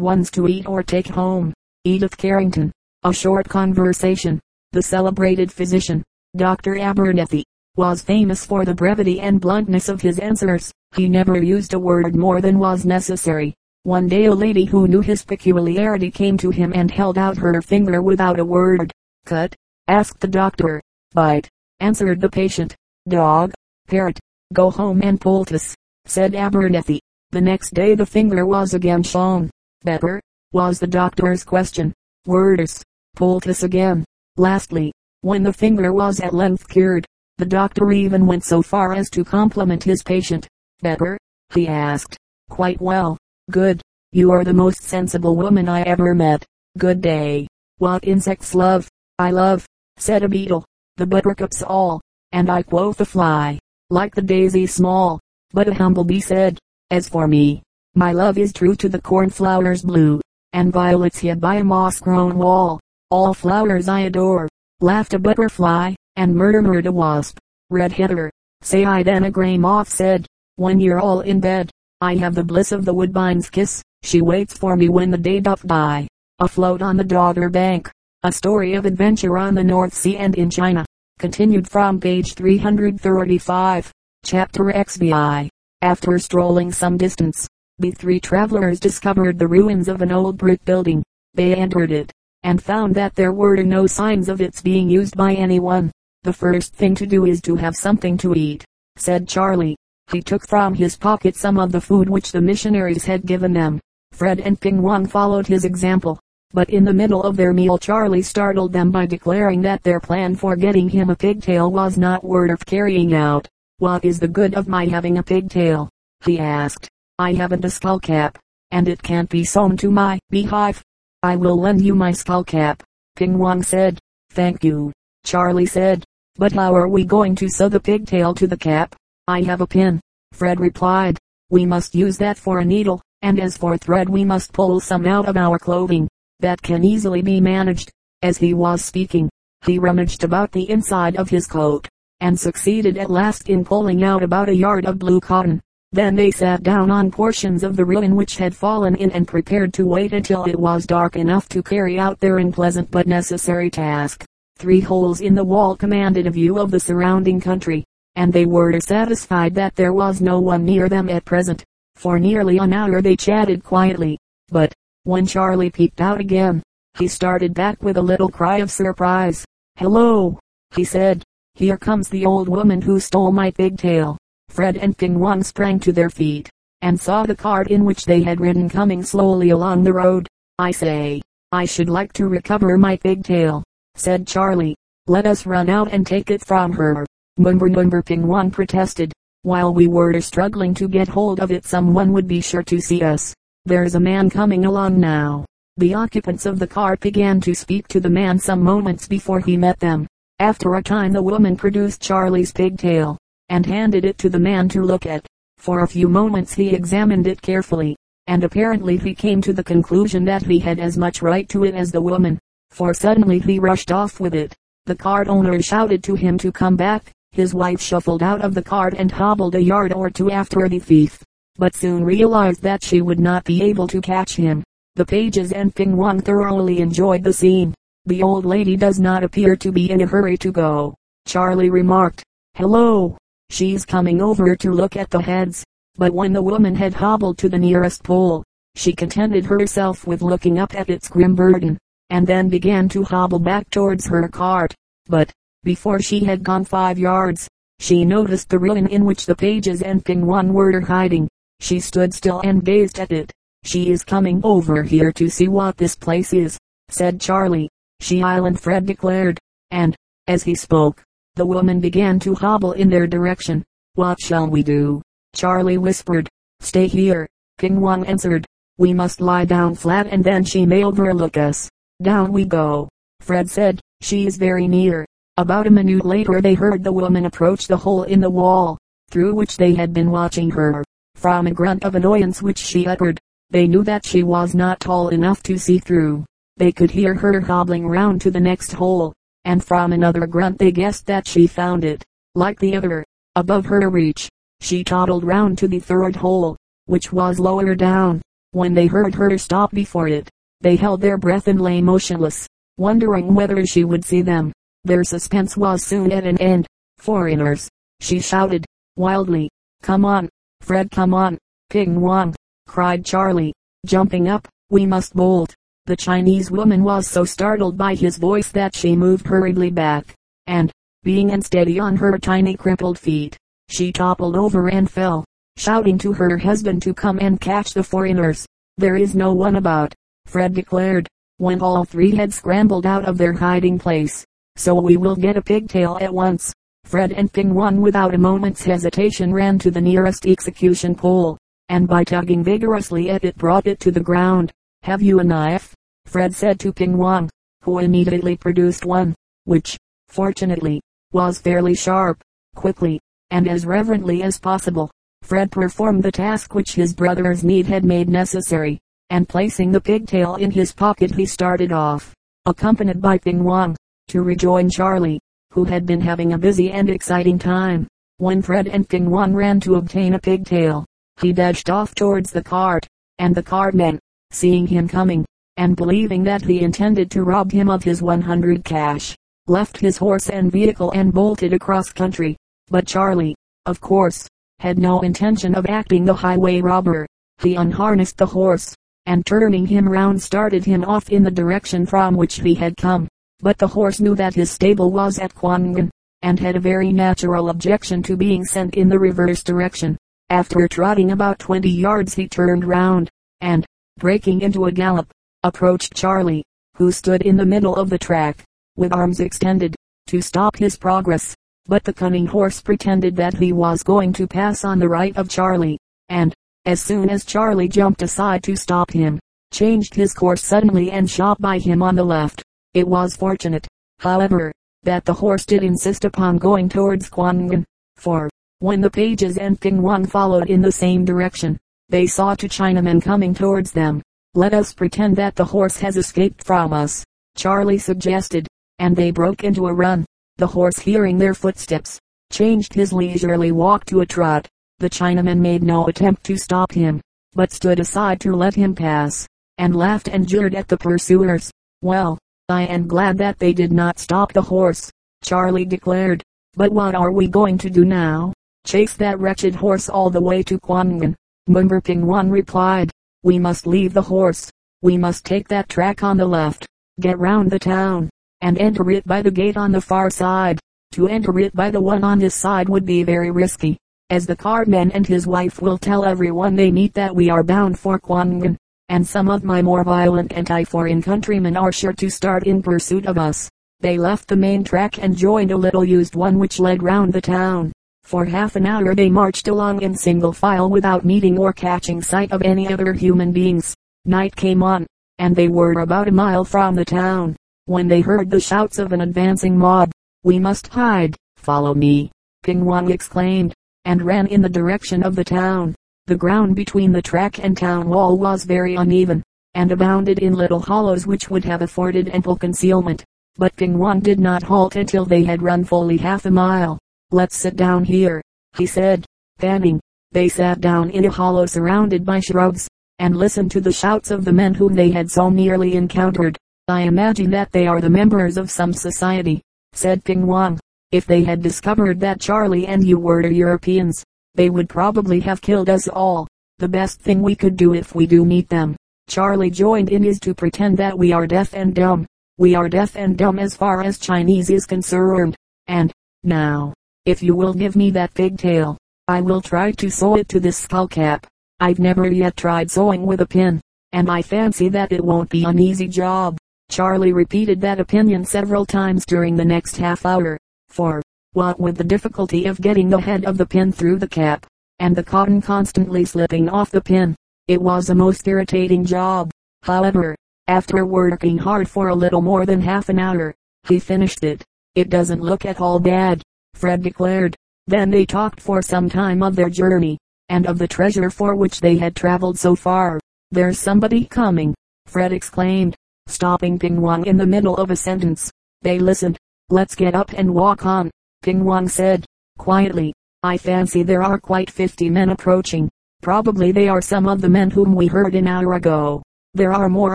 ones 0.00 0.30
to 0.32 0.48
eat 0.48 0.66
or 0.66 0.82
take 0.82 1.06
home. 1.06 1.54
Edith 1.84 2.16
Carrington. 2.16 2.72
A 3.04 3.12
short 3.12 3.48
conversation. 3.48 4.40
The 4.72 4.82
celebrated 4.82 5.52
physician, 5.52 6.02
Dr. 6.36 6.76
Abernethy, 6.76 7.44
was 7.76 8.02
famous 8.02 8.44
for 8.44 8.64
the 8.64 8.74
brevity 8.74 9.20
and 9.20 9.40
bluntness 9.40 9.88
of 9.88 10.02
his 10.02 10.18
answers. 10.18 10.72
He 10.96 11.08
never 11.08 11.42
used 11.42 11.74
a 11.74 11.78
word 11.78 12.16
more 12.16 12.40
than 12.40 12.58
was 12.58 12.84
necessary. 12.84 13.54
One 13.84 14.08
day 14.08 14.24
a 14.24 14.34
lady 14.34 14.64
who 14.64 14.88
knew 14.88 15.00
his 15.00 15.24
peculiarity 15.24 16.10
came 16.10 16.36
to 16.38 16.50
him 16.50 16.72
and 16.74 16.90
held 16.90 17.16
out 17.16 17.38
her 17.38 17.62
finger 17.62 18.02
without 18.02 18.40
a 18.40 18.44
word. 18.44 18.92
Cut? 19.24 19.54
asked 19.86 20.20
the 20.20 20.28
doctor. 20.28 20.82
Bite, 21.12 21.48
answered 21.80 22.20
the 22.20 22.28
patient. 22.28 22.74
Dog? 23.08 23.52
Parrot? 23.86 24.18
Go 24.52 24.70
home 24.70 25.00
and 25.02 25.20
poultice, 25.20 25.74
said 26.04 26.34
Abernethy. 26.34 27.00
The 27.30 27.40
next 27.40 27.74
day 27.74 27.94
the 27.94 28.06
finger 28.06 28.46
was 28.46 28.74
again 28.74 29.02
shown. 29.02 29.50
Better? 29.82 30.20
was 30.52 30.78
the 30.78 30.86
doctor's 30.86 31.44
question. 31.44 31.92
Worse. 32.26 32.82
Poultice 33.16 33.62
again. 33.62 34.04
Lastly, 34.36 34.92
when 35.20 35.42
the 35.42 35.52
finger 35.52 35.92
was 35.92 36.20
at 36.20 36.32
length 36.32 36.68
cured, 36.68 37.06
the 37.36 37.46
doctor 37.46 37.92
even 37.92 38.26
went 38.26 38.44
so 38.44 38.62
far 38.62 38.94
as 38.94 39.10
to 39.10 39.24
compliment 39.24 39.84
his 39.84 40.02
patient. 40.02 40.48
Better? 40.80 41.18
he 41.54 41.68
asked. 41.68 42.16
Quite 42.48 42.80
well. 42.80 43.18
Good. 43.50 43.82
You 44.12 44.30
are 44.30 44.44
the 44.44 44.54
most 44.54 44.82
sensible 44.82 45.36
woman 45.36 45.68
I 45.68 45.82
ever 45.82 46.14
met. 46.14 46.44
Good 46.78 47.00
day. 47.02 47.46
What 47.76 48.06
insects 48.06 48.54
love? 48.54 48.88
I 49.18 49.32
love 49.32 49.66
said 49.98 50.22
a 50.22 50.28
beetle, 50.28 50.64
the 50.96 51.06
buttercups 51.06 51.62
all, 51.62 52.00
and 52.32 52.48
I 52.48 52.62
quoth 52.62 53.00
a 53.00 53.04
fly, 53.04 53.58
like 53.90 54.14
the 54.14 54.22
daisy 54.22 54.66
small. 54.66 55.20
But 55.52 55.68
a 55.68 55.74
humble 55.74 56.04
bee 56.04 56.20
said, 56.20 56.58
as 56.90 57.08
for 57.08 57.26
me, 57.28 57.62
my 57.94 58.12
love 58.12 58.38
is 58.38 58.52
true 58.52 58.74
to 58.76 58.88
the 58.88 59.00
cornflowers 59.00 59.82
blue, 59.82 60.20
and 60.52 60.72
violets 60.72 61.18
hid 61.18 61.40
by 61.40 61.56
a 61.56 61.64
moss-grown 61.64 62.38
wall. 62.38 62.80
All 63.10 63.34
flowers 63.34 63.88
I 63.88 64.00
adore, 64.00 64.48
laughed 64.80 65.14
a 65.14 65.18
butterfly, 65.18 65.94
and 66.16 66.34
murmured 66.34 66.86
a 66.86 66.92
wasp. 66.92 67.38
Red 67.70 67.92
heather, 67.92 68.30
say 68.62 68.84
I 68.84 69.02
then 69.02 69.24
a 69.24 69.30
gray 69.30 69.58
moth 69.58 69.88
said, 69.88 70.26
when 70.56 70.80
you're 70.80 71.00
all 71.00 71.20
in 71.20 71.40
bed, 71.40 71.70
I 72.00 72.16
have 72.16 72.34
the 72.34 72.44
bliss 72.44 72.72
of 72.72 72.84
the 72.84 72.94
woodbine's 72.94 73.50
kiss, 73.50 73.82
she 74.02 74.22
waits 74.22 74.56
for 74.56 74.76
me 74.76 74.88
when 74.88 75.10
the 75.10 75.18
day 75.18 75.40
doth 75.40 75.66
die. 75.66 76.08
Afloat 76.40 76.82
on 76.82 76.96
the 76.96 77.04
Dogger 77.04 77.48
Bank, 77.48 77.90
a 78.22 78.32
story 78.32 78.74
of 78.74 78.86
adventure 78.86 79.36
on 79.36 79.54
the 79.54 79.64
North 79.64 79.94
Sea 79.94 80.16
and 80.16 80.34
in 80.36 80.50
China. 80.50 80.84
Continued 81.18 81.68
from 81.68 82.00
page 82.00 82.34
335, 82.34 83.92
chapter 84.24 84.64
XVI. 84.64 85.48
After 85.82 86.18
strolling 86.18 86.72
some 86.72 86.96
distance, 86.96 87.46
the 87.78 87.92
three 87.92 88.18
travelers 88.18 88.80
discovered 88.80 89.38
the 89.38 89.46
ruins 89.46 89.86
of 89.86 90.02
an 90.02 90.10
old 90.10 90.36
brick 90.36 90.64
building. 90.64 91.04
They 91.34 91.54
entered 91.54 91.92
it, 91.92 92.10
and 92.42 92.60
found 92.60 92.96
that 92.96 93.14
there 93.14 93.32
were 93.32 93.56
no 93.62 93.86
signs 93.86 94.28
of 94.28 94.40
its 94.40 94.60
being 94.60 94.90
used 94.90 95.16
by 95.16 95.34
anyone. 95.34 95.92
The 96.24 96.32
first 96.32 96.74
thing 96.74 96.96
to 96.96 97.06
do 97.06 97.26
is 97.26 97.40
to 97.42 97.54
have 97.54 97.76
something 97.76 98.18
to 98.18 98.34
eat, 98.34 98.64
said 98.96 99.28
Charlie. 99.28 99.76
He 100.10 100.20
took 100.20 100.48
from 100.48 100.74
his 100.74 100.96
pocket 100.96 101.36
some 101.36 101.60
of 101.60 101.70
the 101.70 101.80
food 101.80 102.08
which 102.08 102.32
the 102.32 102.40
missionaries 102.40 103.04
had 103.04 103.24
given 103.24 103.52
them. 103.52 103.78
Fred 104.10 104.40
and 104.40 104.60
Ping 104.60 104.82
Wang 104.82 105.06
followed 105.06 105.46
his 105.46 105.64
example. 105.64 106.18
But 106.52 106.70
in 106.70 106.82
the 106.82 106.92
middle 106.92 107.22
of 107.22 107.36
their 107.36 107.52
meal 107.52 107.78
Charlie 107.78 108.22
startled 108.22 108.72
them 108.72 108.90
by 108.90 109.06
declaring 109.06 109.62
that 109.62 109.84
their 109.84 110.00
plan 110.00 110.34
for 110.34 110.56
getting 110.56 110.88
him 110.88 111.08
a 111.08 111.14
pigtail 111.14 111.70
was 111.70 111.96
not 111.96 112.24
worth 112.24 112.66
carrying 112.66 113.14
out. 113.14 113.46
What 113.80 114.04
is 114.04 114.18
the 114.18 114.26
good 114.26 114.54
of 114.54 114.66
my 114.66 114.86
having 114.86 115.18
a 115.18 115.22
pigtail? 115.22 115.88
he 116.24 116.40
asked. 116.40 116.88
I 117.20 117.32
haven't 117.34 117.64
a 117.64 117.70
skull 117.70 118.00
cap, 118.00 118.36
and 118.72 118.88
it 118.88 119.00
can't 119.00 119.30
be 119.30 119.44
sewn 119.44 119.76
to 119.76 119.92
my 119.92 120.18
beehive. 120.30 120.82
I 121.22 121.36
will 121.36 121.60
lend 121.60 121.82
you 121.82 121.94
my 121.94 122.10
skull 122.10 122.42
cap. 122.42 122.82
Ping 123.14 123.38
Wang 123.38 123.62
said. 123.62 124.00
Thank 124.30 124.64
you. 124.64 124.90
Charlie 125.24 125.66
said. 125.66 126.02
But 126.34 126.54
how 126.54 126.74
are 126.74 126.88
we 126.88 127.04
going 127.04 127.36
to 127.36 127.48
sew 127.48 127.68
the 127.68 127.78
pigtail 127.78 128.34
to 128.34 128.48
the 128.48 128.56
cap? 128.56 128.96
I 129.28 129.42
have 129.42 129.60
a 129.60 129.66
pin. 129.66 130.00
Fred 130.32 130.58
replied. 130.58 131.16
We 131.50 131.64
must 131.64 131.94
use 131.94 132.18
that 132.18 132.36
for 132.36 132.58
a 132.58 132.64
needle, 132.64 133.00
and 133.22 133.38
as 133.38 133.56
for 133.56 133.78
thread 133.78 134.08
we 134.08 134.24
must 134.24 134.52
pull 134.52 134.80
some 134.80 135.06
out 135.06 135.28
of 135.28 135.36
our 135.36 135.56
clothing. 135.56 136.08
That 136.40 136.60
can 136.62 136.82
easily 136.82 137.22
be 137.22 137.40
managed. 137.40 137.92
As 138.22 138.38
he 138.38 138.54
was 138.54 138.84
speaking, 138.84 139.30
he 139.64 139.78
rummaged 139.78 140.24
about 140.24 140.50
the 140.50 140.68
inside 140.68 141.14
of 141.14 141.30
his 141.30 141.46
coat, 141.46 141.88
and 142.20 142.38
succeeded 142.38 142.96
at 142.96 143.10
last 143.10 143.48
in 143.48 143.64
pulling 143.64 144.02
out 144.04 144.22
about 144.22 144.48
a 144.48 144.54
yard 144.54 144.86
of 144.86 144.98
blue 144.98 145.20
cotton. 145.20 145.60
Then 145.92 146.14
they 146.14 146.30
sat 146.30 146.62
down 146.62 146.90
on 146.90 147.10
portions 147.10 147.62
of 147.62 147.76
the 147.76 147.84
ruin 147.84 148.14
which 148.14 148.36
had 148.36 148.54
fallen 148.54 148.94
in 148.96 149.10
and 149.12 149.26
prepared 149.26 149.72
to 149.74 149.86
wait 149.86 150.12
until 150.12 150.44
it 150.44 150.58
was 150.58 150.86
dark 150.86 151.16
enough 151.16 151.48
to 151.50 151.62
carry 151.62 151.98
out 151.98 152.20
their 152.20 152.38
unpleasant 152.38 152.90
but 152.90 153.06
necessary 153.06 153.70
task. 153.70 154.24
Three 154.58 154.80
holes 154.80 155.20
in 155.20 155.34
the 155.34 155.44
wall 155.44 155.76
commanded 155.76 156.26
a 156.26 156.30
view 156.30 156.58
of 156.58 156.70
the 156.70 156.80
surrounding 156.80 157.40
country 157.40 157.84
and 158.18 158.32
they 158.32 158.46
were 158.46 158.80
satisfied 158.80 159.54
that 159.54 159.76
there 159.76 159.92
was 159.92 160.20
no 160.20 160.40
one 160.40 160.64
near 160.64 160.88
them 160.88 161.08
at 161.08 161.24
present. 161.24 161.64
For 161.94 162.18
nearly 162.18 162.58
an 162.58 162.72
hour 162.72 163.00
they 163.00 163.14
chatted 163.14 163.62
quietly, 163.62 164.18
but, 164.48 164.74
when 165.04 165.24
Charlie 165.24 165.70
peeped 165.70 166.00
out 166.00 166.20
again, 166.20 166.60
he 166.98 167.06
started 167.06 167.54
back 167.54 167.80
with 167.80 167.96
a 167.96 168.02
little 168.02 168.28
cry 168.28 168.58
of 168.58 168.72
surprise. 168.72 169.44
Hello, 169.76 170.36
he 170.74 170.82
said, 170.82 171.22
here 171.58 171.76
comes 171.76 172.08
the 172.08 172.24
old 172.24 172.48
woman 172.48 172.80
who 172.80 173.00
stole 173.00 173.32
my 173.32 173.50
pigtail. 173.50 174.16
Fred 174.48 174.76
and 174.76 174.96
Ping 174.96 175.18
Wang 175.18 175.42
sprang 175.42 175.80
to 175.80 175.90
their 175.90 176.08
feet, 176.08 176.48
and 176.82 176.98
saw 177.00 177.24
the 177.24 177.34
cart 177.34 177.66
in 177.66 177.84
which 177.84 178.04
they 178.04 178.22
had 178.22 178.40
ridden 178.40 178.68
coming 178.68 179.02
slowly 179.02 179.50
along 179.50 179.82
the 179.82 179.92
road. 179.92 180.28
I 180.60 180.70
say, 180.70 181.20
I 181.50 181.64
should 181.64 181.88
like 181.88 182.12
to 182.12 182.28
recover 182.28 182.78
my 182.78 182.96
pigtail, 182.96 183.64
said 183.96 184.24
Charlie. 184.24 184.76
Let 185.08 185.26
us 185.26 185.46
run 185.46 185.68
out 185.68 185.90
and 185.90 186.06
take 186.06 186.30
it 186.30 186.46
from 186.46 186.70
her. 186.74 187.04
Mumber 187.38 187.68
Mumber 187.68 188.02
Ping 188.02 188.28
Wang 188.28 188.52
protested. 188.52 189.12
While 189.42 189.74
we 189.74 189.88
were 189.88 190.20
struggling 190.20 190.74
to 190.74 190.86
get 190.86 191.08
hold 191.08 191.40
of 191.40 191.50
it 191.50 191.64
someone 191.64 192.12
would 192.12 192.28
be 192.28 192.40
sure 192.40 192.62
to 192.62 192.80
see 192.80 193.02
us. 193.02 193.34
There's 193.64 193.96
a 193.96 194.00
man 194.00 194.30
coming 194.30 194.64
along 194.64 195.00
now. 195.00 195.44
The 195.76 195.94
occupants 195.94 196.46
of 196.46 196.60
the 196.60 196.68
cart 196.68 197.00
began 197.00 197.40
to 197.40 197.54
speak 197.54 197.88
to 197.88 197.98
the 197.98 198.10
man 198.10 198.38
some 198.38 198.62
moments 198.62 199.08
before 199.08 199.40
he 199.40 199.56
met 199.56 199.80
them. 199.80 200.06
After 200.40 200.76
a 200.76 200.82
time 200.82 201.12
the 201.12 201.22
woman 201.22 201.56
produced 201.56 202.00
Charlie's 202.00 202.52
pigtail, 202.52 203.18
and 203.48 203.66
handed 203.66 204.04
it 204.04 204.18
to 204.18 204.28
the 204.28 204.38
man 204.38 204.68
to 204.68 204.82
look 204.82 205.04
at. 205.04 205.26
For 205.56 205.80
a 205.80 205.88
few 205.88 206.08
moments 206.08 206.54
he 206.54 206.68
examined 206.68 207.26
it 207.26 207.42
carefully, 207.42 207.96
and 208.28 208.44
apparently 208.44 208.98
he 208.98 209.16
came 209.16 209.42
to 209.42 209.52
the 209.52 209.64
conclusion 209.64 210.24
that 210.26 210.42
he 210.42 210.60
had 210.60 210.78
as 210.78 210.96
much 210.96 211.22
right 211.22 211.48
to 211.48 211.64
it 211.64 211.74
as 211.74 211.90
the 211.90 212.00
woman, 212.00 212.38
for 212.70 212.94
suddenly 212.94 213.40
he 213.40 213.58
rushed 213.58 213.90
off 213.90 214.20
with 214.20 214.32
it. 214.32 214.54
The 214.86 214.94
cart 214.94 215.26
owner 215.26 215.60
shouted 215.60 216.04
to 216.04 216.14
him 216.14 216.38
to 216.38 216.52
come 216.52 216.76
back, 216.76 217.10
his 217.32 217.52
wife 217.52 217.80
shuffled 217.80 218.22
out 218.22 218.40
of 218.40 218.54
the 218.54 218.62
cart 218.62 218.94
and 218.96 219.10
hobbled 219.10 219.56
a 219.56 219.62
yard 219.62 219.92
or 219.92 220.08
two 220.08 220.30
after 220.30 220.68
the 220.68 220.78
thief, 220.78 221.20
but 221.56 221.74
soon 221.74 222.04
realized 222.04 222.62
that 222.62 222.84
she 222.84 223.02
would 223.02 223.18
not 223.18 223.42
be 223.42 223.60
able 223.60 223.88
to 223.88 224.00
catch 224.00 224.36
him. 224.36 224.62
The 224.94 225.04
pages 225.04 225.50
and 225.50 225.74
Ping 225.74 225.96
Wang 225.96 226.20
thoroughly 226.20 226.78
enjoyed 226.78 227.24
the 227.24 227.32
scene. 227.32 227.74
The 228.08 228.22
old 228.22 228.46
lady 228.46 228.74
does 228.74 228.98
not 228.98 229.22
appear 229.22 229.54
to 229.56 229.70
be 229.70 229.90
in 229.90 230.00
a 230.00 230.06
hurry 230.06 230.38
to 230.38 230.50
go. 230.50 230.94
Charlie 231.26 231.68
remarked, 231.68 232.24
Hello, 232.54 233.18
she's 233.50 233.84
coming 233.84 234.22
over 234.22 234.56
to 234.56 234.72
look 234.72 234.96
at 234.96 235.10
the 235.10 235.20
heads. 235.20 235.62
But 235.96 236.14
when 236.14 236.32
the 236.32 236.40
woman 236.40 236.74
had 236.74 236.94
hobbled 236.94 237.36
to 237.36 237.50
the 237.50 237.58
nearest 237.58 238.02
pole, 238.02 238.44
she 238.76 238.94
contented 238.94 239.44
herself 239.44 240.06
with 240.06 240.22
looking 240.22 240.58
up 240.58 240.74
at 240.74 240.88
its 240.88 241.06
grim 241.06 241.34
burden, 241.34 241.76
and 242.08 242.26
then 242.26 242.48
began 242.48 242.88
to 242.88 243.04
hobble 243.04 243.40
back 243.40 243.68
towards 243.68 244.06
her 244.06 244.26
cart. 244.26 244.74
But, 245.04 245.30
before 245.62 246.00
she 246.00 246.20
had 246.20 246.42
gone 246.42 246.64
five 246.64 246.98
yards, 246.98 247.46
she 247.78 248.06
noticed 248.06 248.48
the 248.48 248.58
ruin 248.58 248.86
in 248.86 249.04
which 249.04 249.26
the 249.26 249.36
pages 249.36 249.82
and 249.82 250.02
Ping 250.02 250.24
Wang 250.24 250.54
were 250.54 250.80
hiding. 250.80 251.28
She 251.60 251.78
stood 251.78 252.14
still 252.14 252.40
and 252.40 252.64
gazed 252.64 252.98
at 253.00 253.12
it. 253.12 253.30
She 253.64 253.90
is 253.90 254.02
coming 254.02 254.40
over 254.44 254.82
here 254.82 255.12
to 255.12 255.28
see 255.28 255.48
what 255.48 255.76
this 255.76 255.94
place 255.94 256.32
is, 256.32 256.56
said 256.88 257.20
Charlie. 257.20 257.68
She 258.00 258.22
Island 258.22 258.60
Fred 258.60 258.86
declared. 258.86 259.38
And, 259.70 259.94
as 260.26 260.42
he 260.42 260.54
spoke, 260.54 261.02
the 261.34 261.46
woman 261.46 261.80
began 261.80 262.18
to 262.20 262.34
hobble 262.34 262.72
in 262.72 262.88
their 262.88 263.06
direction. 263.06 263.64
What 263.94 264.20
shall 264.20 264.48
we 264.48 264.62
do? 264.62 265.02
Charlie 265.34 265.78
whispered. 265.78 266.28
Stay 266.60 266.86
here. 266.86 267.28
Ping 267.58 267.80
Wang 267.80 268.06
answered. 268.06 268.46
We 268.78 268.94
must 268.94 269.20
lie 269.20 269.44
down 269.44 269.74
flat 269.74 270.06
and 270.06 270.22
then 270.22 270.44
she 270.44 270.64
may 270.64 270.84
overlook 270.84 271.36
us. 271.36 271.68
Down 272.00 272.32
we 272.32 272.44
go. 272.44 272.88
Fred 273.20 273.50
said, 273.50 273.80
she 274.00 274.26
is 274.26 274.36
very 274.36 274.68
near. 274.68 275.04
About 275.36 275.66
a 275.66 275.70
minute 275.70 276.04
later 276.04 276.40
they 276.40 276.54
heard 276.54 276.84
the 276.84 276.92
woman 276.92 277.26
approach 277.26 277.66
the 277.66 277.76
hole 277.76 278.04
in 278.04 278.20
the 278.20 278.30
wall, 278.30 278.78
through 279.10 279.34
which 279.34 279.56
they 279.56 279.74
had 279.74 279.92
been 279.92 280.10
watching 280.10 280.50
her. 280.50 280.84
From 281.16 281.46
a 281.46 281.52
grunt 281.52 281.84
of 281.84 281.96
annoyance 281.96 282.40
which 282.40 282.58
she 282.58 282.86
uttered, 282.86 283.18
they 283.50 283.66
knew 283.66 283.82
that 283.82 284.06
she 284.06 284.22
was 284.22 284.54
not 284.54 284.80
tall 284.80 285.08
enough 285.08 285.42
to 285.44 285.58
see 285.58 285.78
through. 285.78 286.24
They 286.58 286.72
could 286.72 286.90
hear 286.90 287.14
her 287.14 287.40
hobbling 287.40 287.86
round 287.86 288.20
to 288.22 288.32
the 288.32 288.40
next 288.40 288.72
hole, 288.72 289.12
and 289.44 289.64
from 289.64 289.92
another 289.92 290.26
grunt 290.26 290.58
they 290.58 290.72
guessed 290.72 291.06
that 291.06 291.24
she 291.24 291.46
found 291.46 291.84
it, 291.84 292.04
like 292.34 292.58
the 292.58 292.74
other, 292.74 293.04
above 293.36 293.64
her 293.66 293.88
reach. 293.88 294.28
She 294.60 294.82
toddled 294.82 295.22
round 295.22 295.56
to 295.58 295.68
the 295.68 295.78
third 295.78 296.16
hole, 296.16 296.56
which 296.86 297.12
was 297.12 297.38
lower 297.38 297.76
down. 297.76 298.20
When 298.50 298.74
they 298.74 298.88
heard 298.88 299.14
her 299.14 299.38
stop 299.38 299.70
before 299.70 300.08
it, 300.08 300.28
they 300.60 300.74
held 300.74 301.00
their 301.00 301.16
breath 301.16 301.46
and 301.46 301.60
lay 301.60 301.80
motionless, 301.80 302.48
wondering 302.76 303.34
whether 303.34 303.64
she 303.64 303.84
would 303.84 304.04
see 304.04 304.22
them. 304.22 304.52
Their 304.82 305.04
suspense 305.04 305.56
was 305.56 305.84
soon 305.84 306.10
at 306.10 306.26
an 306.26 306.38
end. 306.38 306.66
Foreigners, 306.98 307.68
she 308.00 308.18
shouted, 308.18 308.66
wildly. 308.96 309.48
Come 309.82 310.04
on, 310.04 310.28
Fred 310.62 310.90
come 310.90 311.14
on, 311.14 311.38
Ping 311.70 312.00
Wang, 312.00 312.34
cried 312.66 313.04
Charlie, 313.04 313.54
jumping 313.86 314.28
up, 314.28 314.48
we 314.70 314.86
must 314.86 315.14
bolt. 315.14 315.54
The 315.88 315.96
Chinese 315.96 316.50
woman 316.50 316.84
was 316.84 317.06
so 317.06 317.24
startled 317.24 317.78
by 317.78 317.94
his 317.94 318.18
voice 318.18 318.52
that 318.52 318.74
she 318.74 318.94
moved 318.94 319.26
hurriedly 319.26 319.70
back, 319.70 320.14
and, 320.46 320.70
being 321.02 321.30
unsteady 321.30 321.80
on 321.80 321.96
her 321.96 322.18
tiny 322.18 322.58
crippled 322.58 322.98
feet, 322.98 323.38
she 323.70 323.90
toppled 323.90 324.36
over 324.36 324.68
and 324.68 324.90
fell, 324.90 325.24
shouting 325.56 325.96
to 325.96 326.12
her 326.12 326.36
husband 326.36 326.82
to 326.82 326.92
come 326.92 327.18
and 327.22 327.40
catch 327.40 327.72
the 327.72 327.82
foreigners. 327.82 328.44
There 328.76 328.96
is 328.96 329.14
no 329.14 329.32
one 329.32 329.56
about, 329.56 329.94
Fred 330.26 330.52
declared, 330.52 331.08
when 331.38 331.62
all 331.62 331.86
three 331.86 332.14
had 332.14 332.34
scrambled 332.34 332.84
out 332.84 333.06
of 333.06 333.16
their 333.16 333.32
hiding 333.32 333.78
place 333.78 334.26
so 334.56 334.74
we 334.74 334.98
will 334.98 335.16
get 335.16 335.38
a 335.38 335.42
pigtail 335.42 335.96
at 336.02 336.12
once. 336.12 336.52
Fred 336.84 337.12
and 337.12 337.32
Ping 337.32 337.54
Wang 337.54 337.80
without 337.80 338.14
a 338.14 338.18
moment's 338.18 338.62
hesitation 338.62 339.32
ran 339.32 339.58
to 339.60 339.70
the 339.70 339.80
nearest 339.80 340.26
execution 340.26 340.94
pole, 340.94 341.38
and 341.70 341.88
by 341.88 342.04
tugging 342.04 342.44
vigorously 342.44 343.08
at 343.08 343.24
it 343.24 343.38
brought 343.38 343.66
it 343.66 343.80
to 343.80 343.90
the 343.90 344.00
ground. 344.00 344.52
Have 344.82 345.00
you 345.00 345.20
a 345.20 345.24
knife? 345.24 345.74
Fred 346.08 346.34
said 346.34 346.58
to 346.60 346.72
Ping 346.72 346.96
Wang, 346.96 347.28
who 347.62 347.80
immediately 347.80 348.34
produced 348.34 348.86
one, 348.86 349.14
which, 349.44 349.76
fortunately, 350.08 350.80
was 351.12 351.38
fairly 351.38 351.74
sharp. 351.74 352.22
Quickly, 352.56 352.98
and 353.30 353.46
as 353.46 353.66
reverently 353.66 354.22
as 354.22 354.38
possible, 354.38 354.90
Fred 355.22 355.52
performed 355.52 356.02
the 356.02 356.10
task 356.10 356.54
which 356.54 356.74
his 356.74 356.94
brother's 356.94 357.44
need 357.44 357.66
had 357.66 357.84
made 357.84 358.08
necessary, 358.08 358.78
and 359.10 359.28
placing 359.28 359.70
the 359.70 359.82
pigtail 359.82 360.36
in 360.36 360.50
his 360.50 360.72
pocket 360.72 361.14
he 361.14 361.26
started 361.26 361.72
off, 361.72 362.14
accompanied 362.46 363.02
by 363.02 363.18
Ping 363.18 363.44
Wang, 363.44 363.76
to 364.08 364.22
rejoin 364.22 364.70
Charlie, 364.70 365.20
who 365.52 365.64
had 365.64 365.84
been 365.84 366.00
having 366.00 366.32
a 366.32 366.38
busy 366.38 366.70
and 366.70 366.88
exciting 366.88 367.38
time. 367.38 367.86
When 368.16 368.40
Fred 368.40 368.66
and 368.66 368.88
Ping 368.88 369.10
Wang 369.10 369.34
ran 369.34 369.60
to 369.60 369.74
obtain 369.74 370.14
a 370.14 370.18
pigtail, 370.18 370.86
he 371.20 371.34
dashed 371.34 371.68
off 371.68 371.94
towards 371.94 372.30
the 372.30 372.42
cart, 372.42 372.86
and 373.18 373.34
the 373.34 373.42
cartman, 373.42 373.98
seeing 374.30 374.66
him 374.66 374.88
coming, 374.88 375.26
and 375.58 375.74
believing 375.74 376.22
that 376.22 376.42
he 376.42 376.60
intended 376.60 377.10
to 377.10 377.24
rob 377.24 377.50
him 377.50 377.68
of 377.68 377.82
his 377.82 378.00
100 378.00 378.64
cash, 378.64 379.16
left 379.48 379.76
his 379.76 379.96
horse 379.96 380.30
and 380.30 380.52
vehicle 380.52 380.92
and 380.92 381.12
bolted 381.12 381.52
across 381.52 381.92
country. 381.92 382.36
But 382.68 382.86
Charlie, 382.86 383.34
of 383.66 383.80
course, 383.80 384.28
had 384.60 384.78
no 384.78 385.00
intention 385.00 385.56
of 385.56 385.66
acting 385.66 386.04
the 386.04 386.14
highway 386.14 386.60
robber. 386.60 387.06
He 387.42 387.56
unharnessed 387.56 388.16
the 388.16 388.26
horse, 388.26 388.72
and 389.06 389.26
turning 389.26 389.66
him 389.66 389.88
round 389.88 390.22
started 390.22 390.64
him 390.64 390.84
off 390.84 391.10
in 391.10 391.24
the 391.24 391.30
direction 391.30 391.86
from 391.86 392.14
which 392.14 392.36
he 392.36 392.54
had 392.54 392.76
come. 392.76 393.08
But 393.40 393.58
the 393.58 393.66
horse 393.66 393.98
knew 393.98 394.14
that 394.14 394.34
his 394.34 394.52
stable 394.52 394.92
was 394.92 395.18
at 395.18 395.34
Kwangan, 395.34 395.90
and 396.22 396.38
had 396.38 396.54
a 396.54 396.60
very 396.60 396.92
natural 396.92 397.48
objection 397.48 398.00
to 398.04 398.16
being 398.16 398.44
sent 398.44 398.74
in 398.74 398.88
the 398.88 398.98
reverse 398.98 399.42
direction. 399.42 399.96
After 400.30 400.68
trotting 400.68 401.10
about 401.10 401.40
20 401.40 401.68
yards 401.68 402.14
he 402.14 402.28
turned 402.28 402.64
round, 402.64 403.08
and, 403.40 403.66
breaking 403.98 404.42
into 404.42 404.66
a 404.66 404.72
gallop, 404.72 405.08
approached 405.48 405.94
Charlie, 405.94 406.44
who 406.76 406.92
stood 406.92 407.22
in 407.22 407.36
the 407.36 407.44
middle 407.44 407.74
of 407.74 407.90
the 407.90 407.98
track, 407.98 408.44
with 408.76 408.92
arms 408.92 409.18
extended, 409.18 409.74
to 410.06 410.22
stop 410.22 410.54
his 410.56 410.76
progress. 410.76 411.34
But 411.66 411.84
the 411.84 411.92
cunning 411.92 412.26
horse 412.26 412.60
pretended 412.62 413.16
that 413.16 413.34
he 413.34 413.52
was 413.52 413.82
going 413.82 414.12
to 414.14 414.26
pass 414.26 414.64
on 414.64 414.78
the 414.78 414.88
right 414.88 415.16
of 415.16 415.28
Charlie, 415.28 415.78
and, 416.08 416.32
as 416.64 416.80
soon 416.80 417.10
as 417.10 417.24
Charlie 417.24 417.68
jumped 417.68 418.02
aside 418.02 418.42
to 418.44 418.56
stop 418.56 418.90
him, 418.90 419.18
changed 419.52 419.94
his 419.94 420.14
course 420.14 420.42
suddenly 420.42 420.90
and 420.90 421.10
shot 421.10 421.40
by 421.40 421.58
him 421.58 421.82
on 421.82 421.94
the 421.94 422.04
left. 422.04 422.42
It 422.74 422.86
was 422.86 423.16
fortunate, 423.16 423.66
however, 423.98 424.52
that 424.82 425.04
the 425.04 425.14
horse 425.14 425.44
did 425.44 425.62
insist 425.62 426.04
upon 426.04 426.38
going 426.38 426.68
towards 426.68 427.10
Kwangan, 427.10 427.64
for, 427.96 428.30
when 428.60 428.80
the 428.80 428.90
pages 428.90 429.36
and 429.36 429.60
Ping 429.60 429.82
Wang 429.82 430.06
followed 430.06 430.48
in 430.48 430.62
the 430.62 430.72
same 430.72 431.04
direction, 431.04 431.58
they 431.88 432.06
saw 432.06 432.34
two 432.34 432.48
Chinamen 432.48 433.02
coming 433.02 433.34
towards 433.34 433.72
them. 433.72 434.02
Let 434.34 434.52
us 434.52 434.74
pretend 434.74 435.16
that 435.16 435.36
the 435.36 435.44
horse 435.44 435.78
has 435.78 435.96
escaped 435.96 436.44
from 436.44 436.72
us, 436.72 437.02
Charlie 437.34 437.78
suggested, 437.78 438.46
and 438.78 438.94
they 438.94 439.10
broke 439.10 439.42
into 439.42 439.66
a 439.66 439.72
run. 439.72 440.04
The 440.36 440.46
horse 440.46 440.78
hearing 440.78 441.18
their 441.18 441.34
footsteps, 441.34 441.98
changed 442.30 442.74
his 442.74 442.92
leisurely 442.92 443.52
walk 443.52 443.84
to 443.86 444.00
a 444.00 444.06
trot. 444.06 444.46
The 444.78 444.90
Chinaman 444.90 445.38
made 445.38 445.62
no 445.62 445.86
attempt 445.86 446.24
to 446.24 446.36
stop 446.36 446.72
him, 446.72 447.00
but 447.32 447.52
stood 447.52 447.80
aside 447.80 448.20
to 448.20 448.36
let 448.36 448.54
him 448.54 448.74
pass, 448.74 449.26
and 449.56 449.74
laughed 449.74 450.08
and 450.08 450.28
jeered 450.28 450.54
at 450.54 450.68
the 450.68 450.76
pursuers. 450.76 451.50
Well, 451.82 452.18
I 452.48 452.62
am 452.64 452.86
glad 452.86 453.18
that 453.18 453.38
they 453.38 453.52
did 453.52 453.72
not 453.72 453.98
stop 453.98 454.32
the 454.32 454.42
horse, 454.42 454.90
Charlie 455.24 455.64
declared. 455.64 456.22
But 456.54 456.70
what 456.72 456.94
are 456.94 457.12
we 457.12 457.28
going 457.28 457.58
to 457.58 457.70
do 457.70 457.84
now? 457.84 458.32
Chase 458.66 458.94
that 458.94 459.18
wretched 459.18 459.54
horse 459.54 459.88
all 459.88 460.10
the 460.10 460.20
way 460.20 460.42
to 460.44 460.58
Kwangan. 460.58 461.14
Mumber 461.46 461.80
Wang 461.86 462.30
replied. 462.30 462.90
We 463.24 463.38
must 463.38 463.66
leave 463.66 463.94
the 463.94 464.02
horse. 464.02 464.48
We 464.80 464.96
must 464.96 465.24
take 465.24 465.48
that 465.48 465.68
track 465.68 466.04
on 466.04 466.16
the 466.16 466.26
left, 466.26 466.66
get 467.00 467.18
round 467.18 467.50
the 467.50 467.58
town, 467.58 468.08
and 468.42 468.56
enter 468.58 468.88
it 468.92 469.04
by 469.06 469.22
the 469.22 469.30
gate 469.30 469.56
on 469.56 469.72
the 469.72 469.80
far 469.80 470.08
side. 470.08 470.60
To 470.92 471.08
enter 471.08 471.36
it 471.40 471.54
by 471.54 471.72
the 471.72 471.80
one 471.80 472.04
on 472.04 472.20
this 472.20 472.36
side 472.36 472.68
would 472.68 472.86
be 472.86 473.02
very 473.02 473.32
risky, 473.32 473.76
as 474.10 474.24
the 474.24 474.36
cartman 474.36 474.92
and 474.92 475.04
his 475.04 475.26
wife 475.26 475.60
will 475.60 475.78
tell 475.78 476.04
everyone 476.04 476.54
they 476.54 476.70
meet 476.70 476.94
that 476.94 477.14
we 477.14 477.28
are 477.28 477.42
bound 477.42 477.76
for 477.76 477.98
Kwangan, 477.98 478.56
and 478.88 479.06
some 479.06 479.28
of 479.28 479.42
my 479.42 479.62
more 479.62 479.82
violent 479.82 480.32
anti-foreign 480.32 481.02
countrymen 481.02 481.56
are 481.56 481.72
sure 481.72 481.92
to 481.94 482.08
start 482.08 482.44
in 482.44 482.62
pursuit 482.62 483.06
of 483.06 483.18
us. 483.18 483.50
They 483.80 483.98
left 483.98 484.28
the 484.28 484.36
main 484.36 484.62
track 484.62 485.02
and 485.02 485.16
joined 485.16 485.50
a 485.50 485.56
little 485.56 485.84
used 485.84 486.14
one 486.14 486.38
which 486.38 486.60
led 486.60 486.84
round 486.84 487.12
the 487.12 487.20
town. 487.20 487.72
For 488.08 488.24
half 488.24 488.56
an 488.56 488.64
hour 488.64 488.94
they 488.94 489.10
marched 489.10 489.48
along 489.48 489.82
in 489.82 489.94
single 489.94 490.32
file 490.32 490.70
without 490.70 491.04
meeting 491.04 491.38
or 491.38 491.52
catching 491.52 492.00
sight 492.00 492.32
of 492.32 492.40
any 492.40 492.72
other 492.72 492.94
human 492.94 493.32
beings. 493.32 493.74
Night 494.06 494.34
came 494.34 494.62
on, 494.62 494.86
and 495.18 495.36
they 495.36 495.48
were 495.48 495.80
about 495.80 496.08
a 496.08 496.10
mile 496.10 496.42
from 496.42 496.74
the 496.74 496.86
town 496.86 497.36
when 497.66 497.86
they 497.86 498.00
heard 498.00 498.30
the 498.30 498.40
shouts 498.40 498.78
of 498.78 498.94
an 498.94 499.02
advancing 499.02 499.58
mob. 499.58 499.90
We 500.24 500.38
must 500.38 500.68
hide, 500.68 501.16
follow 501.36 501.74
me, 501.74 502.10
Ping 502.42 502.64
Wang 502.64 502.90
exclaimed, 502.90 503.52
and 503.84 504.00
ran 504.00 504.26
in 504.28 504.40
the 504.40 504.48
direction 504.48 505.02
of 505.02 505.14
the 505.14 505.22
town. 505.22 505.74
The 506.06 506.16
ground 506.16 506.56
between 506.56 506.92
the 506.92 507.02
track 507.02 507.38
and 507.38 507.58
town 507.58 507.90
wall 507.90 508.16
was 508.16 508.44
very 508.44 508.76
uneven, 508.76 509.22
and 509.52 509.70
abounded 509.70 510.20
in 510.20 510.32
little 510.32 510.60
hollows 510.60 511.06
which 511.06 511.28
would 511.28 511.44
have 511.44 511.60
afforded 511.60 512.08
ample 512.08 512.36
concealment. 512.36 513.04
But 513.36 513.54
Ping 513.56 513.76
Wang 513.76 514.00
did 514.00 514.18
not 514.18 514.44
halt 514.44 514.76
until 514.76 515.04
they 515.04 515.24
had 515.24 515.42
run 515.42 515.62
fully 515.62 515.98
half 515.98 516.24
a 516.24 516.30
mile. 516.30 516.78
Let's 517.10 517.36
sit 517.36 517.56
down 517.56 517.84
here, 517.84 518.20
he 518.58 518.66
said, 518.66 519.06
panting. 519.38 519.80
They 520.12 520.28
sat 520.28 520.60
down 520.60 520.90
in 520.90 521.06
a 521.06 521.10
hollow 521.10 521.46
surrounded 521.46 522.04
by 522.04 522.20
shrubs, 522.20 522.68
and 522.98 523.16
listened 523.16 523.50
to 523.52 523.62
the 523.62 523.72
shouts 523.72 524.10
of 524.10 524.26
the 524.26 524.32
men 524.32 524.52
whom 524.52 524.74
they 524.74 524.90
had 524.90 525.10
so 525.10 525.30
nearly 525.30 525.74
encountered. 525.74 526.36
I 526.68 526.82
imagine 526.82 527.30
that 527.30 527.50
they 527.50 527.66
are 527.66 527.80
the 527.80 527.88
members 527.88 528.36
of 528.36 528.50
some 528.50 528.74
society, 528.74 529.40
said 529.72 530.04
Ping 530.04 530.26
Wang. 530.26 530.60
If 530.92 531.06
they 531.06 531.24
had 531.24 531.42
discovered 531.42 531.98
that 532.00 532.20
Charlie 532.20 532.66
and 532.66 532.86
you 532.86 532.98
were 532.98 533.26
Europeans, 533.26 534.04
they 534.34 534.50
would 534.50 534.68
probably 534.68 535.20
have 535.20 535.40
killed 535.40 535.70
us 535.70 535.88
all. 535.88 536.26
The 536.58 536.68
best 536.68 537.00
thing 537.00 537.22
we 537.22 537.34
could 537.34 537.56
do 537.56 537.72
if 537.72 537.94
we 537.94 538.06
do 538.06 538.24
meet 538.26 538.50
them, 538.50 538.76
Charlie 539.08 539.50
joined 539.50 539.88
in 539.88 540.04
is 540.04 540.20
to 540.20 540.34
pretend 540.34 540.76
that 540.76 540.98
we 540.98 541.12
are 541.12 541.26
deaf 541.26 541.54
and 541.54 541.74
dumb. 541.74 542.04
We 542.36 542.54
are 542.54 542.68
deaf 542.68 542.96
and 542.96 543.16
dumb 543.16 543.38
as 543.38 543.56
far 543.56 543.82
as 543.82 543.98
Chinese 543.98 544.50
is 544.50 544.66
concerned. 544.66 545.34
And, 545.68 545.90
now, 546.22 546.74
if 547.04 547.22
you 547.22 547.34
will 547.34 547.54
give 547.54 547.76
me 547.76 547.90
that 547.92 548.14
pigtail, 548.14 548.76
I 549.08 549.20
will 549.20 549.40
try 549.40 549.72
to 549.72 549.90
sew 549.90 550.16
it 550.16 550.28
to 550.28 550.40
this 550.40 550.58
skull 550.58 550.86
cap. 550.86 551.26
I've 551.60 551.78
never 551.78 552.06
yet 552.10 552.36
tried 552.36 552.70
sewing 552.70 553.06
with 553.06 553.20
a 553.20 553.26
pin, 553.26 553.60
and 553.92 554.10
I 554.10 554.22
fancy 554.22 554.68
that 554.68 554.92
it 554.92 555.04
won't 555.04 555.30
be 555.30 555.44
an 555.44 555.58
easy 555.58 555.88
job. 555.88 556.36
Charlie 556.70 557.12
repeated 557.14 557.60
that 557.62 557.80
opinion 557.80 558.24
several 558.24 558.66
times 558.66 559.06
during 559.06 559.36
the 559.36 559.44
next 559.44 559.76
half 559.78 560.04
hour, 560.04 560.38
for, 560.68 561.00
what 561.32 561.58
with 561.58 561.76
the 561.76 561.84
difficulty 561.84 562.44
of 562.44 562.60
getting 562.60 562.90
the 562.90 563.00
head 563.00 563.24
of 563.24 563.38
the 563.38 563.46
pin 563.46 563.72
through 563.72 563.98
the 563.98 564.06
cap, 564.06 564.46
and 564.78 564.94
the 564.94 565.02
cotton 565.02 565.40
constantly 565.40 566.04
slipping 566.04 566.48
off 566.48 566.70
the 566.70 566.80
pin, 566.80 567.16
it 567.46 567.60
was 567.60 567.88
a 567.88 567.94
most 567.94 568.28
irritating 568.28 568.84
job. 568.84 569.30
However, 569.62 570.14
after 570.46 570.84
working 570.84 571.38
hard 571.38 571.68
for 571.68 571.88
a 571.88 571.94
little 571.94 572.22
more 572.22 572.44
than 572.44 572.60
half 572.60 572.88
an 572.90 572.98
hour, 572.98 573.34
he 573.66 573.78
finished 573.78 574.22
it. 574.22 574.44
It 574.74 574.90
doesn't 574.90 575.22
look 575.22 575.46
at 575.46 575.60
all 575.60 575.80
bad, 575.80 576.22
Fred 576.58 576.82
declared. 576.82 577.36
Then 577.68 577.88
they 577.88 578.04
talked 578.04 578.40
for 578.40 578.60
some 578.62 578.88
time 578.90 579.22
of 579.22 579.36
their 579.36 579.48
journey, 579.48 579.96
and 580.28 580.46
of 580.46 580.58
the 580.58 580.66
treasure 580.66 581.08
for 581.08 581.36
which 581.36 581.60
they 581.60 581.76
had 581.76 581.94
traveled 581.94 582.38
so 582.38 582.56
far. 582.56 582.98
There's 583.30 583.58
somebody 583.58 584.04
coming, 584.04 584.54
Fred 584.86 585.12
exclaimed 585.12 585.76
stopping 586.08 586.58
Ping 586.58 586.80
Wang 586.80 587.04
in 587.06 587.16
the 587.16 587.26
middle 587.26 587.56
of 587.56 587.70
a 587.70 587.76
sentence. 587.76 588.30
They 588.62 588.78
listened. 588.78 589.16
Let's 589.50 589.74
get 589.74 589.94
up 589.94 590.12
and 590.14 590.34
walk 590.34 590.66
on, 590.66 590.90
Ping 591.22 591.44
Wang 591.44 591.68
said, 591.68 592.04
quietly. 592.38 592.92
I 593.22 593.36
fancy 593.36 593.82
there 593.82 594.02
are 594.02 594.18
quite 594.18 594.50
fifty 594.50 594.90
men 594.90 595.10
approaching. 595.10 595.68
Probably 596.02 596.50
they 596.50 596.68
are 596.68 596.80
some 596.80 597.06
of 597.06 597.20
the 597.20 597.28
men 597.28 597.50
whom 597.50 597.74
we 597.74 597.86
heard 597.86 598.14
an 598.14 598.26
hour 598.26 598.54
ago. 598.54 599.02
There 599.34 599.52
are 599.52 599.68
more 599.68 599.94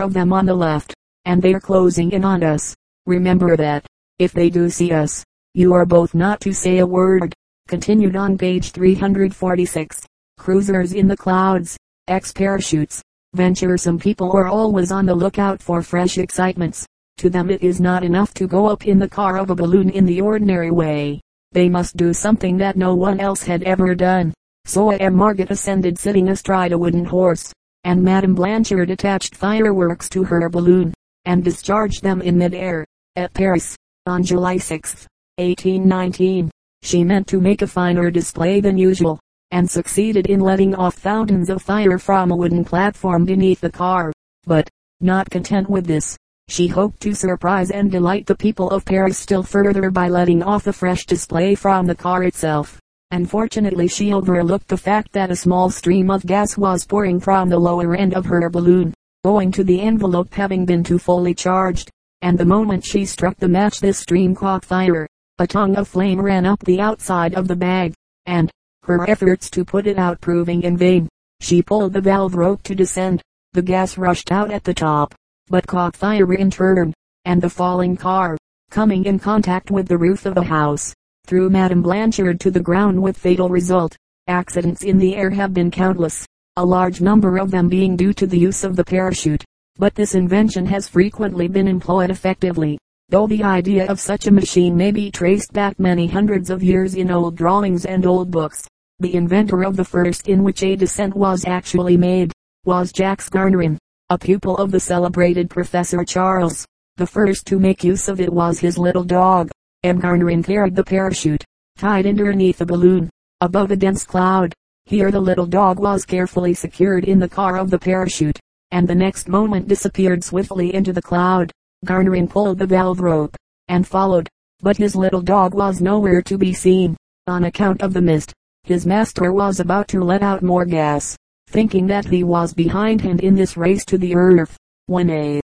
of 0.00 0.12
them 0.12 0.32
on 0.32 0.46
the 0.46 0.54
left, 0.54 0.94
and 1.24 1.42
they 1.42 1.52
are 1.52 1.60
closing 1.60 2.12
in 2.12 2.24
on 2.24 2.42
us. 2.42 2.74
Remember 3.06 3.56
that, 3.56 3.84
if 4.18 4.32
they 4.32 4.50
do 4.50 4.70
see 4.70 4.92
us, 4.92 5.24
you 5.54 5.72
are 5.72 5.86
both 5.86 6.14
not 6.14 6.40
to 6.40 6.52
say 6.52 6.78
a 6.78 6.86
word. 6.86 7.32
Continued 7.68 8.16
on 8.16 8.36
page 8.36 8.72
346. 8.72 10.04
Cruisers 10.36 10.92
in 10.92 11.06
the 11.06 11.16
clouds. 11.16 11.76
Ex-parachutes. 12.08 13.00
Venturesome 13.34 13.98
people 13.98 14.32
are 14.32 14.48
always 14.48 14.90
on 14.90 15.06
the 15.06 15.14
lookout 15.14 15.62
for 15.62 15.80
fresh 15.80 16.18
excitements. 16.18 16.84
To 17.18 17.30
them 17.30 17.50
it 17.50 17.62
is 17.62 17.80
not 17.80 18.02
enough 18.02 18.34
to 18.34 18.48
go 18.48 18.66
up 18.66 18.86
in 18.86 18.98
the 18.98 19.08
car 19.08 19.38
of 19.38 19.50
a 19.50 19.54
balloon 19.54 19.90
in 19.90 20.04
the 20.04 20.20
ordinary 20.20 20.72
way. 20.72 21.20
They 21.52 21.68
must 21.68 21.96
do 21.96 22.12
something 22.12 22.56
that 22.58 22.76
no 22.76 22.96
one 22.96 23.20
else 23.20 23.44
had 23.44 23.62
ever 23.62 23.94
done. 23.94 24.34
So 24.64 24.90
M. 24.90 25.14
Margaret 25.14 25.52
ascended 25.52 25.98
sitting 25.98 26.30
astride 26.30 26.72
a 26.72 26.78
wooden 26.78 27.04
horse, 27.04 27.52
and 27.84 28.02
Madame 28.02 28.34
Blanchard 28.34 28.90
attached 28.90 29.36
fireworks 29.36 30.08
to 30.08 30.24
her 30.24 30.48
balloon, 30.48 30.92
and 31.26 31.44
discharged 31.44 32.02
them 32.02 32.20
in 32.22 32.36
mid-air, 32.36 32.84
at 33.14 33.32
Paris, 33.34 33.76
on 34.06 34.24
July 34.24 34.56
6, 34.56 35.06
1819. 35.38 36.50
She 36.82 37.02
meant 37.02 37.26
to 37.28 37.40
make 37.40 37.62
a 37.62 37.66
finer 37.66 38.10
display 38.10 38.60
than 38.60 38.78
usual, 38.78 39.18
and 39.50 39.70
succeeded 39.70 40.26
in 40.26 40.40
letting 40.40 40.74
off 40.74 40.94
fountains 40.94 41.50
of 41.50 41.62
fire 41.62 41.98
from 41.98 42.30
a 42.30 42.36
wooden 42.36 42.64
platform 42.64 43.24
beneath 43.24 43.60
the 43.60 43.70
car. 43.70 44.12
But, 44.46 44.68
not 45.00 45.30
content 45.30 45.68
with 45.68 45.86
this, 45.86 46.16
She 46.48 46.66
hoped 46.68 47.00
to 47.00 47.14
surprise 47.14 47.70
and 47.70 47.90
delight 47.90 48.26
the 48.26 48.34
people 48.34 48.68
of 48.70 48.84
Paris 48.84 49.18
still 49.18 49.42
further 49.42 49.90
by 49.90 50.08
letting 50.08 50.42
off 50.42 50.66
a 50.66 50.72
fresh 50.72 51.06
display 51.06 51.54
from 51.54 51.86
the 51.86 51.94
car 51.94 52.22
itself. 52.24 52.78
Unfortunately 53.10 53.88
she 53.88 54.12
overlooked 54.12 54.68
the 54.68 54.76
fact 54.76 55.12
that 55.12 55.30
a 55.30 55.36
small 55.36 55.70
stream 55.70 56.10
of 56.10 56.26
gas 56.26 56.58
was 56.58 56.84
pouring 56.84 57.18
from 57.18 57.48
the 57.48 57.58
lower 57.58 57.94
end 57.94 58.12
of 58.12 58.26
her 58.26 58.50
balloon, 58.50 58.92
owing 59.24 59.50
to 59.52 59.64
the 59.64 59.80
envelope 59.80 60.34
having 60.34 60.66
been 60.66 60.84
too 60.84 60.98
fully 60.98 61.34
charged, 61.34 61.90
and 62.20 62.36
the 62.36 62.44
moment 62.44 62.84
she 62.84 63.06
struck 63.06 63.36
the 63.38 63.48
match 63.48 63.80
this 63.80 63.98
stream 63.98 64.34
caught 64.34 64.64
fire. 64.64 65.06
A 65.40 65.48
tongue 65.48 65.74
of 65.74 65.88
flame 65.88 66.20
ran 66.20 66.46
up 66.46 66.60
the 66.60 66.80
outside 66.80 67.34
of 67.34 67.48
the 67.48 67.56
bag, 67.56 67.92
and, 68.24 68.48
her 68.84 69.10
efforts 69.10 69.50
to 69.50 69.64
put 69.64 69.88
it 69.88 69.98
out 69.98 70.20
proving 70.20 70.62
in 70.62 70.76
vain, 70.76 71.08
she 71.40 71.60
pulled 71.60 71.92
the 71.92 72.00
valve 72.00 72.36
rope 72.36 72.62
to 72.62 72.74
descend. 72.76 73.20
The 73.52 73.62
gas 73.62 73.98
rushed 73.98 74.30
out 74.30 74.52
at 74.52 74.62
the 74.62 74.72
top, 74.72 75.12
but 75.48 75.66
caught 75.66 75.96
fire 75.96 76.32
in 76.34 76.52
turn, 76.52 76.94
and 77.24 77.42
the 77.42 77.50
falling 77.50 77.96
car, 77.96 78.36
coming 78.70 79.06
in 79.06 79.18
contact 79.18 79.72
with 79.72 79.88
the 79.88 79.98
roof 79.98 80.24
of 80.24 80.36
a 80.36 80.44
house, 80.44 80.94
threw 81.26 81.50
Madame 81.50 81.82
Blanchard 81.82 82.38
to 82.38 82.52
the 82.52 82.60
ground 82.60 83.02
with 83.02 83.18
fatal 83.18 83.48
result. 83.48 83.96
Accidents 84.28 84.84
in 84.84 84.98
the 84.98 85.16
air 85.16 85.30
have 85.30 85.52
been 85.52 85.70
countless, 85.70 86.24
a 86.54 86.64
large 86.64 87.00
number 87.00 87.38
of 87.38 87.50
them 87.50 87.68
being 87.68 87.96
due 87.96 88.12
to 88.12 88.28
the 88.28 88.38
use 88.38 88.62
of 88.62 88.76
the 88.76 88.84
parachute. 88.84 89.44
But 89.78 89.96
this 89.96 90.14
invention 90.14 90.64
has 90.66 90.88
frequently 90.88 91.48
been 91.48 91.66
employed 91.66 92.10
effectively, 92.10 92.78
though 93.08 93.26
the 93.26 93.42
idea 93.42 93.86
of 93.86 94.00
such 94.00 94.26
a 94.26 94.32
machine 94.32 94.76
may 94.76 94.90
be 94.90 95.10
traced 95.10 95.52
back 95.52 95.78
many 95.78 96.06
hundreds 96.06 96.50
of 96.50 96.62
years 96.62 96.94
in 96.94 97.10
old 97.10 97.36
drawings 97.36 97.84
and 97.84 98.06
old 98.06 98.30
books. 98.30 98.66
The 99.00 99.14
inventor 99.14 99.64
of 99.64 99.76
the 99.76 99.84
first 99.84 100.28
in 100.28 100.42
which 100.42 100.62
a 100.62 100.76
descent 100.76 101.14
was 101.14 101.44
actually 101.44 101.96
made, 101.96 102.32
was 102.64 102.92
Jacques 102.92 103.30
Garnerin, 103.30 103.76
a 104.08 104.18
pupil 104.18 104.56
of 104.56 104.70
the 104.70 104.80
celebrated 104.80 105.50
Professor 105.50 106.04
Charles. 106.04 106.66
The 106.96 107.06
first 107.06 107.46
to 107.48 107.58
make 107.58 107.82
use 107.82 108.08
of 108.08 108.20
it 108.20 108.32
was 108.32 108.58
his 108.60 108.78
little 108.78 109.04
dog, 109.04 109.50
M. 109.82 110.00
Garnerin 110.00 110.42
carried 110.42 110.74
the 110.74 110.84
parachute, 110.84 111.44
tied 111.76 112.06
underneath 112.06 112.58
the 112.58 112.66
balloon, 112.66 113.10
above 113.40 113.70
a 113.70 113.76
dense 113.76 114.04
cloud. 114.04 114.54
Here 114.86 115.10
the 115.10 115.20
little 115.20 115.46
dog 115.46 115.78
was 115.78 116.04
carefully 116.04 116.54
secured 116.54 117.04
in 117.04 117.18
the 117.18 117.28
car 117.28 117.58
of 117.58 117.70
the 117.70 117.78
parachute, 117.78 118.38
and 118.70 118.86
the 118.86 118.94
next 118.94 119.28
moment 119.28 119.68
disappeared 119.68 120.22
swiftly 120.22 120.74
into 120.74 120.92
the 120.92 121.02
cloud. 121.02 121.52
Garnerin 121.84 122.28
pulled 122.28 122.58
the 122.58 122.66
valve 122.66 123.00
rope, 123.00 123.36
and 123.68 123.86
followed, 123.86 124.28
but 124.60 124.76
his 124.76 124.96
little 124.96 125.20
dog 125.20 125.54
was 125.54 125.80
nowhere 125.80 126.22
to 126.22 126.38
be 126.38 126.52
seen, 126.52 126.96
on 127.26 127.44
account 127.44 127.82
of 127.82 127.92
the 127.92 128.02
mist. 128.02 128.32
His 128.64 128.86
master 128.86 129.32
was 129.32 129.60
about 129.60 129.88
to 129.88 130.00
let 130.00 130.22
out 130.22 130.42
more 130.42 130.64
gas, 130.64 131.16
thinking 131.48 131.86
that 131.88 132.06
he 132.06 132.24
was 132.24 132.54
behind 132.54 133.00
him 133.00 133.18
in 133.18 133.34
this 133.34 133.56
race 133.56 133.84
to 133.86 133.98
the 133.98 134.14
earth, 134.14 134.56
when 134.86 135.10
a 135.10 135.40